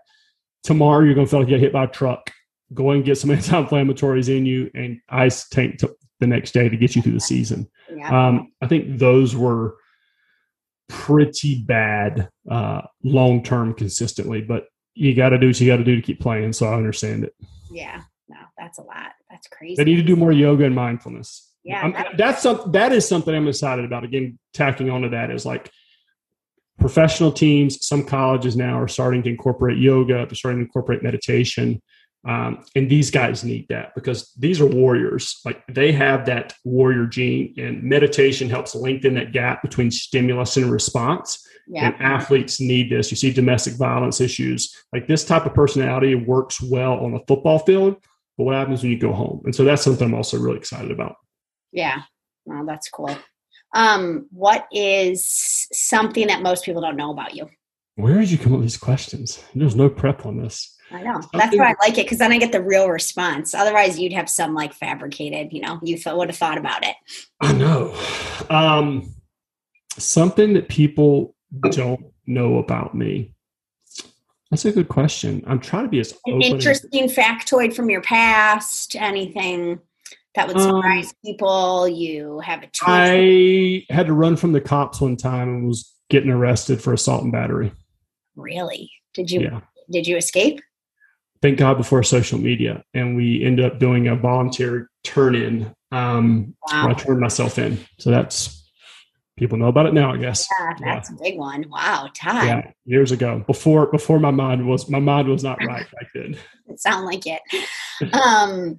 [0.66, 2.32] tomorrow you're going to feel like you get hit by a truck.
[2.74, 6.76] Go and get some anti-inflammatories in you and ice tank to the next day to
[6.76, 7.70] get you through the season.
[7.94, 8.28] Yeah.
[8.28, 9.76] Um, I think those were
[10.88, 15.84] pretty bad uh, long term consistently, but you got to do what you got to
[15.84, 16.52] do to keep playing.
[16.52, 17.34] So I understand it.
[17.70, 19.12] Yeah, no, that's a lot.
[19.30, 19.76] That's crazy.
[19.76, 21.52] They need to do more yoga and mindfulness.
[21.62, 24.04] Yeah, that, that's something that is something I'm excited about.
[24.04, 25.70] Again, tacking onto that is like
[26.78, 27.86] professional teams.
[27.86, 30.26] Some colleges now are starting to incorporate yoga.
[30.26, 31.82] They're starting to incorporate meditation.
[32.26, 35.40] Um, and these guys need that because these are warriors.
[35.44, 40.70] Like they have that warrior gene, and meditation helps lengthen that gap between stimulus and
[40.70, 41.46] response.
[41.68, 41.86] Yeah.
[41.86, 43.10] And athletes need this.
[43.10, 44.74] You see domestic violence issues.
[44.92, 47.96] Like this type of personality works well on a football field,
[48.36, 49.42] but what happens when you go home?
[49.44, 51.16] And so that's something I'm also really excited about.
[51.72, 52.02] Yeah.
[52.44, 53.16] Well, that's cool.
[53.74, 57.48] Um, what is something that most people don't know about you?
[57.96, 59.42] Where did you come up with these questions?
[59.54, 60.76] There's no prep on this.
[60.90, 61.20] I know.
[61.32, 63.54] That's why I like it because then I get the real response.
[63.54, 65.52] Otherwise, you'd have some like fabricated.
[65.52, 66.94] You know, you would have thought about it.
[67.40, 67.94] I know.
[68.50, 69.14] Um,
[69.98, 71.34] something that people
[71.70, 73.34] don't know about me.
[74.50, 75.42] That's a good question.
[75.46, 78.94] I'm trying to be as An interesting factoid from your past.
[78.94, 79.80] Anything
[80.36, 81.88] that would surprise um, people?
[81.88, 82.86] You have a choice.
[82.88, 87.24] I had to run from the cops one time and was getting arrested for assault
[87.24, 87.72] and battery.
[88.36, 88.90] Really?
[89.14, 89.40] Did you?
[89.40, 89.60] Yeah.
[89.90, 90.60] Did you escape?
[91.42, 95.74] Thank God before social media, and we ended up doing a volunteer turn in.
[95.92, 96.88] Um, wow.
[96.88, 97.78] I turned myself in.
[97.98, 98.55] So that's
[99.36, 100.48] people know about it now, I guess.
[100.58, 101.16] Yeah, that's yeah.
[101.16, 101.66] a big one.
[101.68, 102.46] Wow, time.
[102.46, 106.36] Yeah, years ago, before before my mind was my mind was not right back then.
[106.68, 107.40] it sound like it.
[108.14, 108.78] um,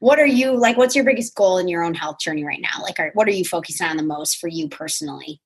[0.00, 0.76] what are you like?
[0.76, 2.82] What's your biggest goal in your own health journey right now?
[2.82, 5.40] Like, are, what are you focusing on the most for you personally?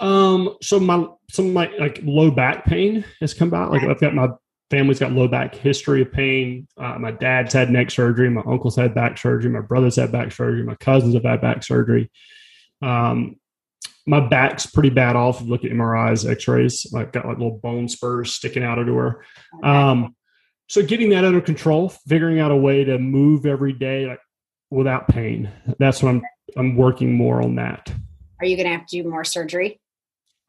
[0.00, 3.70] Um, so my some of my like low back pain has come back.
[3.70, 4.28] Like I've got my
[4.70, 6.68] family's got low back history of pain.
[6.76, 8.28] Uh, my dad's had neck surgery.
[8.30, 9.50] My uncle's had back surgery.
[9.50, 10.62] My brother's had back surgery.
[10.62, 12.10] My cousins have had back surgery.
[12.82, 13.36] Um,
[14.08, 15.42] my back's pretty bad off.
[15.42, 16.92] Look at MRIs, X-rays.
[16.96, 19.22] I've got like little bone spurs sticking out everywhere.
[19.62, 20.16] Um,
[20.66, 24.20] so getting that under control, figuring out a way to move every day like
[24.70, 25.50] without pain.
[25.78, 26.22] That's what I'm
[26.56, 27.92] I'm working more on that.
[28.40, 29.78] Are you going to have to do more surgery?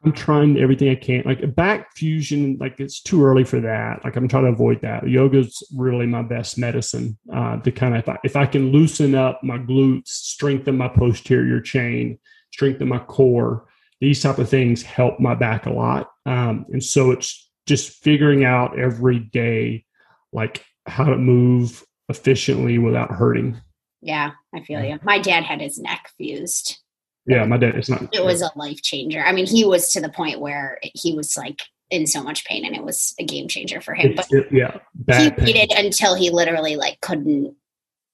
[0.02, 1.22] I'm trying everything I can.
[1.26, 4.02] Like back fusion, like it's too early for that.
[4.02, 5.06] Like I'm trying to avoid that.
[5.06, 7.18] Yoga's really my best medicine.
[7.30, 10.88] Uh, to kind of if I, if I can loosen up my glutes, strengthen my
[10.88, 12.18] posterior chain,
[12.52, 13.66] strengthen my core,
[14.00, 16.10] these type of things help my back a lot.
[16.26, 19.84] Um, and so it's just figuring out every day,
[20.32, 23.60] like how to move efficiently without hurting.
[24.02, 24.98] Yeah, I feel you.
[25.02, 26.78] My dad had his neck fused.
[27.26, 27.76] Yeah, my dad.
[27.76, 28.14] It's not.
[28.14, 29.22] It was a life changer.
[29.22, 32.64] I mean, he was to the point where he was like in so much pain,
[32.64, 34.14] and it was a game changer for him.
[34.16, 34.78] But it, yeah,
[35.18, 37.54] he waited until he literally like couldn't,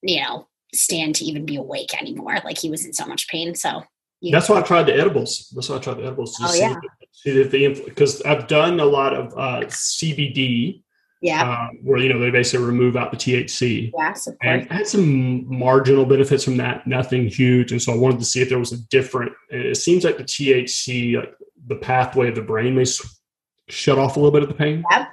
[0.02, 2.38] you know, stand to even be awake anymore.
[2.44, 3.54] Like he was in so much pain.
[3.54, 3.84] So
[4.22, 5.52] that's why I tried the edibles.
[5.54, 6.36] That's why I tried the edibles.
[6.40, 6.74] oh yeah.
[7.12, 10.82] See if the because I've done a lot of uh, CBD
[11.22, 11.68] yeah.
[11.68, 13.90] Um, where, you know, they basically remove out the THC.
[13.96, 14.38] Yes, of course.
[14.42, 17.72] And I had some marginal benefits from that, nothing huge.
[17.72, 20.24] And so I wanted to see if there was a different, it seems like the
[20.24, 21.34] THC, like
[21.66, 22.84] the pathway of the brain may
[23.68, 24.84] shut off a little bit of the pain.
[24.90, 25.08] Yep.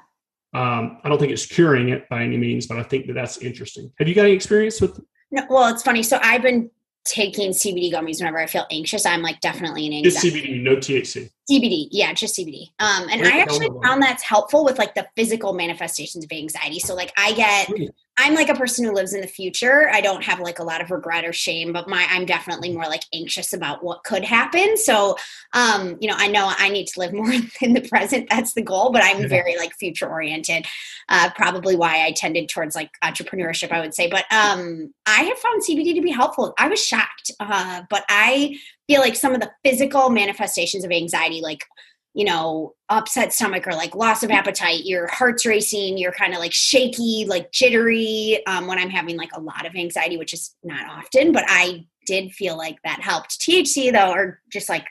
[0.54, 3.38] Um, I don't think it's curing it by any means, but I think that that's
[3.40, 3.92] interesting.
[3.98, 5.00] Have you got any experience with?
[5.32, 6.04] No, well, it's funny.
[6.04, 6.70] So I've been
[7.06, 9.06] taking CBD gummies whenever I feel anxious.
[9.06, 10.30] I'm like definitely an anxiety.
[10.30, 11.30] Just CBD, no THC.
[11.50, 12.70] CBD, yeah, just CBD.
[12.80, 16.80] Um, and I actually found that's helpful with like the physical manifestations of anxiety.
[16.80, 17.70] So like I get
[18.18, 19.90] I'm like a person who lives in the future.
[19.90, 22.84] I don't have like a lot of regret or shame, but my I'm definitely more
[22.84, 24.78] like anxious about what could happen.
[24.78, 25.18] So
[25.54, 28.30] um, you know, I know I need to live more in the present.
[28.30, 30.68] That's the goal, but I'm very like future oriented.
[31.10, 34.10] Uh, probably why I tended towards like entrepreneurship, I would say.
[34.10, 36.54] But um, I have found CBD to be helpful.
[36.58, 38.58] I was shocked, uh, but I
[38.88, 41.66] feel like some of the physical manifestations of anxiety, like
[42.14, 46.40] you know, upset stomach or like loss of appetite, your heart's racing, you're kind of
[46.40, 50.56] like shaky, like jittery um, when I'm having like a lot of anxiety, which is
[50.64, 53.40] not often, but I did feel like that helped.
[53.40, 54.86] THC though, or just like,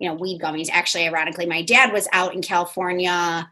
[0.00, 0.68] you know, weed gummies.
[0.70, 3.48] Actually, ironically, my dad was out in California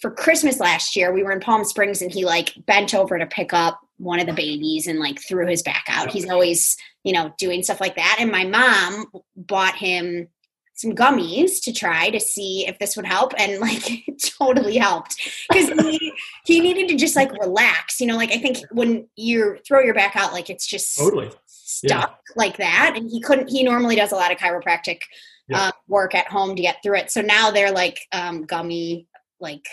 [0.00, 1.12] for Christmas last year.
[1.12, 4.26] We were in Palm Springs and he like bent over to pick up one of
[4.26, 6.10] the babies and like threw his back out.
[6.10, 8.16] He's always, you know, doing stuff like that.
[8.18, 9.06] And my mom
[9.36, 10.28] bought him
[10.76, 15.16] some gummies to try to see if this would help and like it totally helped
[15.50, 16.12] because he,
[16.44, 19.94] he needed to just like relax you know like i think when you throw your
[19.94, 22.32] back out like it's just totally stuck yeah.
[22.36, 25.00] like that and he couldn't he normally does a lot of chiropractic
[25.48, 25.64] yeah.
[25.64, 29.06] uh, work at home to get through it so now they're like um, gummy
[29.40, 29.66] like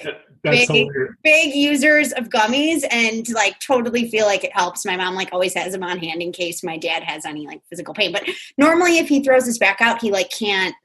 [0.44, 0.90] big,
[1.24, 4.86] big users of gummies and like totally feel like it helps.
[4.86, 7.62] My mom like always has them on hand in case my dad has any like
[7.70, 8.12] physical pain.
[8.12, 8.24] But
[8.58, 10.76] normally if he throws his back out, he like can't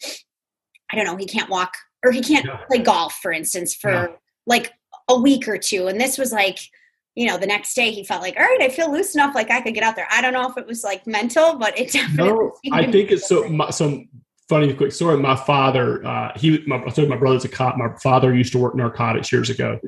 [0.90, 1.74] I don't know, he can't walk
[2.04, 2.58] or he can't yeah.
[2.68, 4.06] play golf, for instance, for yeah.
[4.46, 4.72] like
[5.08, 5.88] a week or two.
[5.88, 6.58] And this was like,
[7.14, 9.50] you know, the next day he felt like, all right, I feel loose enough, like
[9.50, 10.06] I could get out there.
[10.10, 12.30] I don't know if it was like mental, but it definitely.
[12.30, 13.48] No, I think it's so.
[13.48, 14.04] My, so
[14.48, 15.16] funny quick story.
[15.18, 17.76] My father, uh, he, my, I told my brother's a cop.
[17.76, 19.78] My father used to work narcotics years ago,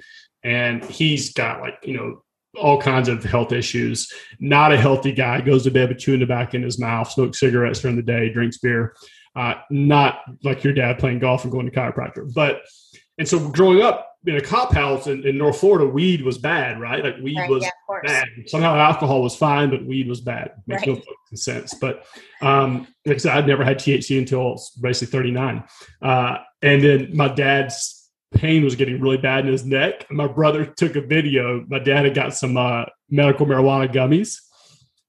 [0.44, 2.22] and he's got like you know
[2.60, 4.12] all kinds of health issues.
[4.38, 5.40] Not a healthy guy.
[5.40, 8.58] Goes to bed with chewing tobacco in his mouth, smokes cigarettes during the day, drinks
[8.58, 8.94] beer.
[9.36, 12.62] Uh, not like your dad playing golf and going to chiropractor, but
[13.20, 16.80] and so growing up in a cop house in, in North Florida, weed was bad,
[16.80, 17.04] right?
[17.04, 17.70] Like weed right, was yeah,
[18.02, 18.26] bad.
[18.46, 20.52] Somehow alcohol was fine, but weed was bad.
[20.66, 20.96] Makes right.
[20.96, 21.74] no sense.
[21.74, 22.06] But
[22.40, 25.64] um, like I said, I'd never had THC until basically 39.
[26.00, 30.06] Uh, and then my dad's pain was getting really bad in his neck.
[30.10, 31.62] My brother took a video.
[31.68, 34.38] My dad had got some uh, medical marijuana gummies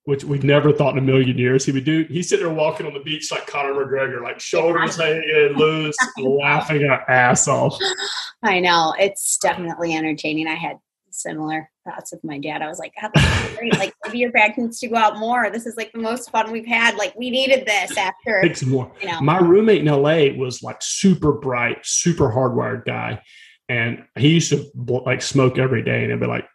[0.06, 2.06] which we've never thought in a million years he would do.
[2.10, 6.86] He's sitting there walking on the beach like Conor McGregor, like shoulders hanging loose, laughing
[6.90, 7.78] our ass off.
[8.44, 8.96] I know.
[9.00, 10.48] It's definitely entertaining.
[10.48, 10.78] I had
[11.12, 12.62] similar thoughts with my dad.
[12.62, 13.78] I was like, oh, great.
[13.78, 15.50] like maybe your dad needs to go out more.
[15.52, 16.96] This is like the most fun we've had.
[16.96, 18.42] Like we needed this after.
[18.42, 18.92] Take some more.
[19.02, 19.22] You know.
[19.22, 23.22] My roommate in LA was like super bright, super hardwired guy.
[23.70, 24.70] And he used to
[25.06, 26.46] like smoke every day and it'd be like,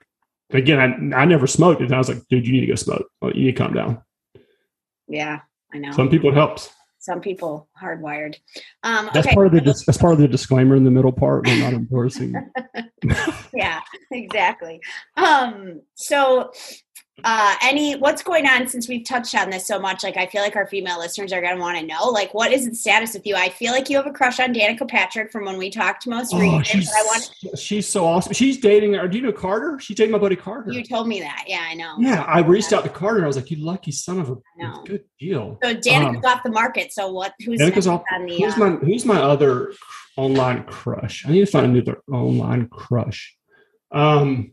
[0.51, 3.07] again, I, I never smoked, and I was like, dude, you need to go smoke.
[3.23, 4.03] You need to calm down.
[5.09, 5.41] Yeah,
[5.73, 5.93] I know.
[5.93, 6.71] Some people it helps.
[6.99, 8.35] Some people hardwired.
[8.83, 9.35] Um, that's okay.
[9.35, 11.47] part of the that's part of the disclaimer in the middle part.
[11.47, 12.35] We're not endorsing.
[13.55, 13.81] yeah,
[14.11, 14.81] exactly.
[15.17, 16.51] Um, so
[17.25, 20.05] uh, any what's going on since we've touched on this so much?
[20.05, 22.11] Like, I feel like our female listeners are going to want to know.
[22.11, 23.35] Like, what is the status with you?
[23.35, 26.35] I feel like you have a crush on Danica Patrick from when we talked most
[26.35, 26.65] Oh, recently.
[26.65, 28.33] she's, but I want she's so awesome.
[28.35, 28.97] She's dating.
[28.97, 29.79] Or do you know Carter?
[29.81, 30.73] She's dating my buddy Carter.
[30.73, 31.45] you told me that.
[31.47, 31.95] Yeah, I know.
[31.99, 33.17] yeah, I reached out to Carter.
[33.19, 34.37] and I was like, "You lucky son of a
[34.85, 36.93] good deal." So Danica's Um, off the market.
[36.93, 37.33] So what?
[37.45, 38.03] Who's Danica's off.
[38.13, 38.37] on the?
[38.43, 39.73] Who's uh, my Who's my other
[40.19, 41.25] online crush?
[41.27, 43.35] I need to find another online crush.
[43.93, 44.53] Um,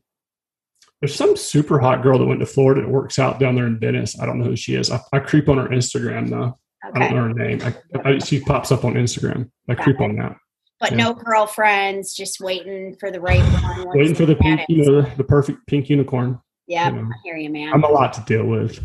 [1.03, 3.77] there's some super hot girl that went to Florida that works out down there in
[3.77, 4.17] Venice.
[4.21, 4.89] I don't know who she is.
[4.89, 6.57] I, I creep on her Instagram though.
[6.81, 7.61] I don't know her name.
[7.61, 7.75] I,
[8.09, 9.51] I, she pops up on Instagram.
[9.67, 10.37] I Got creep on that.
[10.79, 10.97] but yeah.
[10.99, 12.13] no girlfriends.
[12.13, 13.89] Just waiting for the right one.
[13.97, 16.39] Waiting for the pink, you know, the, the perfect pink unicorn.
[16.67, 17.01] Yeah, you know.
[17.01, 17.73] I hear you, man.
[17.73, 18.79] I'm a lot to deal with.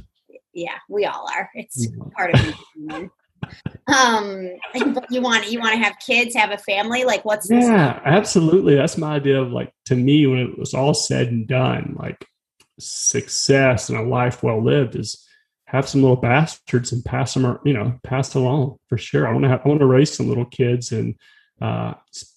[0.52, 1.48] yeah, we all are.
[1.54, 2.04] It's Yeah.
[2.16, 3.10] part of being human.
[3.86, 4.51] Um,
[5.11, 7.05] you want you want to have kids, have a family.
[7.05, 7.64] Like, what's this?
[7.64, 8.74] Yeah, absolutely.
[8.74, 12.26] That's my idea of like to me when it was all said and done, like
[12.78, 15.24] success and a life well lived is
[15.68, 19.26] have some little bastards and pass them, ar- you know, pass along for sure.
[19.28, 21.14] I want to have, I want to raise some little kids and
[21.61, 21.93] uh,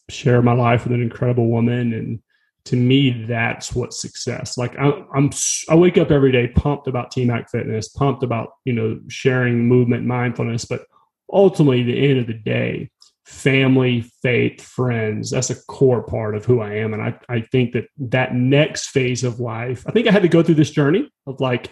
[0.09, 1.93] share my life with an incredible woman.
[1.93, 2.21] And
[2.65, 4.57] to me, that's what success.
[4.57, 5.31] Like I, I'm,
[5.69, 10.05] I wake up every day pumped about TMAC Fitness, pumped about you know sharing movement,
[10.05, 10.85] mindfulness, but
[11.31, 12.89] ultimately, the end of the day,
[13.25, 15.31] family, faith, friends.
[15.31, 16.93] That's a core part of who I am.
[16.93, 20.27] And I, I think that that next phase of life, I think I had to
[20.27, 21.71] go through this journey of like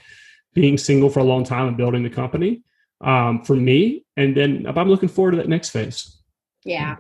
[0.54, 2.64] being single for a long time and building the company
[3.02, 4.06] um, for me.
[4.18, 6.18] And then I'm looking forward to that next phase.
[6.64, 6.98] Yeah.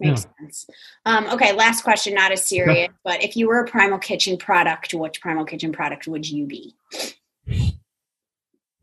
[0.00, 0.66] Makes sense.
[1.06, 4.92] Um, okay, last question, not as serious, but if you were a Primal Kitchen product,
[4.92, 6.74] which Primal Kitchen product would you be?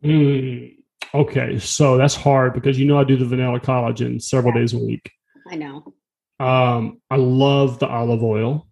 [0.04, 0.78] Mm,
[1.14, 1.60] okay.
[1.60, 5.12] So that's hard because you know I do the vanilla collagen several days a week.
[5.50, 5.94] I know.
[6.40, 8.68] Um, I love the olive oil.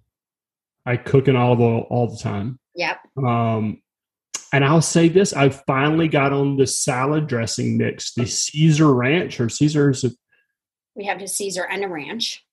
[0.85, 2.59] I cook in olive oil all the time.
[2.75, 2.97] Yep.
[3.17, 3.81] Um,
[4.51, 9.39] and I'll say this: I finally got on the salad dressing mix, the Caesar Ranch
[9.39, 10.05] or Caesar's.
[10.95, 12.43] We have the Caesar and a ranch.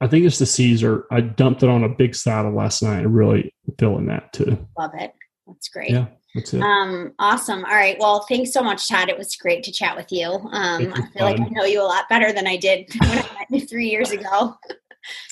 [0.00, 1.06] I think it's the Caesar.
[1.10, 3.00] I dumped it on a big salad last night.
[3.00, 4.56] I'm really feeling that too.
[4.78, 5.12] Love it.
[5.46, 5.90] That's great.
[5.90, 6.62] Yeah, that's it.
[6.62, 7.64] Um, awesome.
[7.64, 7.96] All right.
[8.00, 9.08] Well, thanks so much, Todd.
[9.10, 10.28] It was great to chat with you.
[10.30, 13.14] Um, I feel like I know you a lot better than I did when I
[13.16, 14.54] met you three years ago.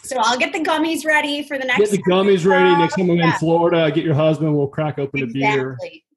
[0.04, 1.80] So I'll get the gummies ready for the next.
[1.80, 3.32] Get the gummies ready next time I'm Yeah.
[3.32, 3.90] in Florida.
[3.90, 4.56] Get your husband.
[4.56, 5.76] We'll crack open a beer.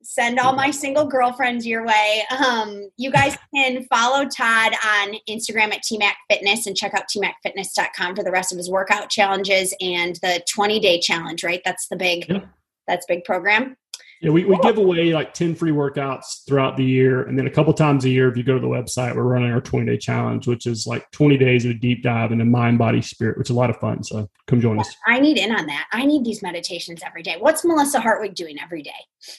[0.09, 2.23] Send all my single girlfriends your way.
[2.43, 8.15] Um, you guys can follow Todd on Instagram at TMAC Fitness and check out tmacfitness.com
[8.15, 11.61] for the rest of his workout challenges and the 20 day challenge, right?
[11.65, 12.39] That's the big, Yeah.
[12.87, 13.75] that's big program.
[14.21, 17.23] Yeah, we, we give away like 10 free workouts throughout the year.
[17.23, 19.51] And then a couple times a year, if you go to the website, we're running
[19.51, 22.79] our 20 day challenge, which is like 20 days of a deep dive into mind,
[22.79, 24.03] body, spirit, which is a lot of fun.
[24.03, 24.95] So come join us.
[25.05, 25.87] I need in on that.
[25.91, 27.35] I need these meditations every day.
[27.39, 28.91] What's Melissa Hartwig doing every day?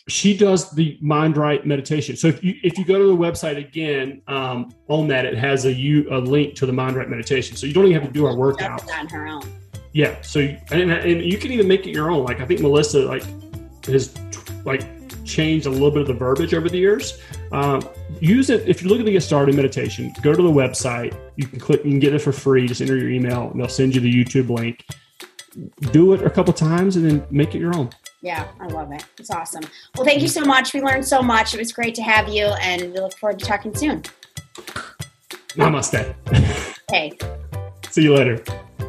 [0.08, 2.16] She does the mind right meditation.
[2.16, 5.64] So if you if you go to the website again, um, on that it has
[5.64, 7.56] a you a link to the mind right meditation.
[7.56, 8.88] So you don't even have to do our workout.
[8.92, 9.42] on her own.
[9.92, 10.20] Yeah.
[10.22, 12.24] So and, and you can even make it your own.
[12.24, 13.24] Like I think Melissa like
[13.86, 14.14] has
[14.64, 14.84] like
[15.24, 17.20] changed a little bit of the verbiage over the years.
[17.52, 17.86] Um,
[18.20, 20.12] use it if you're looking to get started in meditation.
[20.22, 21.16] Go to the website.
[21.36, 21.84] You can click.
[21.84, 22.66] You can get it for free.
[22.66, 24.84] Just enter your email, and they'll send you the YouTube link.
[25.92, 27.90] Do it a couple times, and then make it your own.
[28.20, 29.04] Yeah, I love it.
[29.18, 29.62] It's awesome.
[29.96, 30.74] Well, thank you so much.
[30.74, 31.54] We learned so much.
[31.54, 34.02] It was great to have you, and we look forward to talking soon.
[35.56, 36.14] Namaste.
[36.90, 37.18] Hey,
[37.90, 38.42] See you later.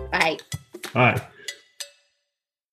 [0.10, 0.38] bye.
[0.94, 1.22] Bye.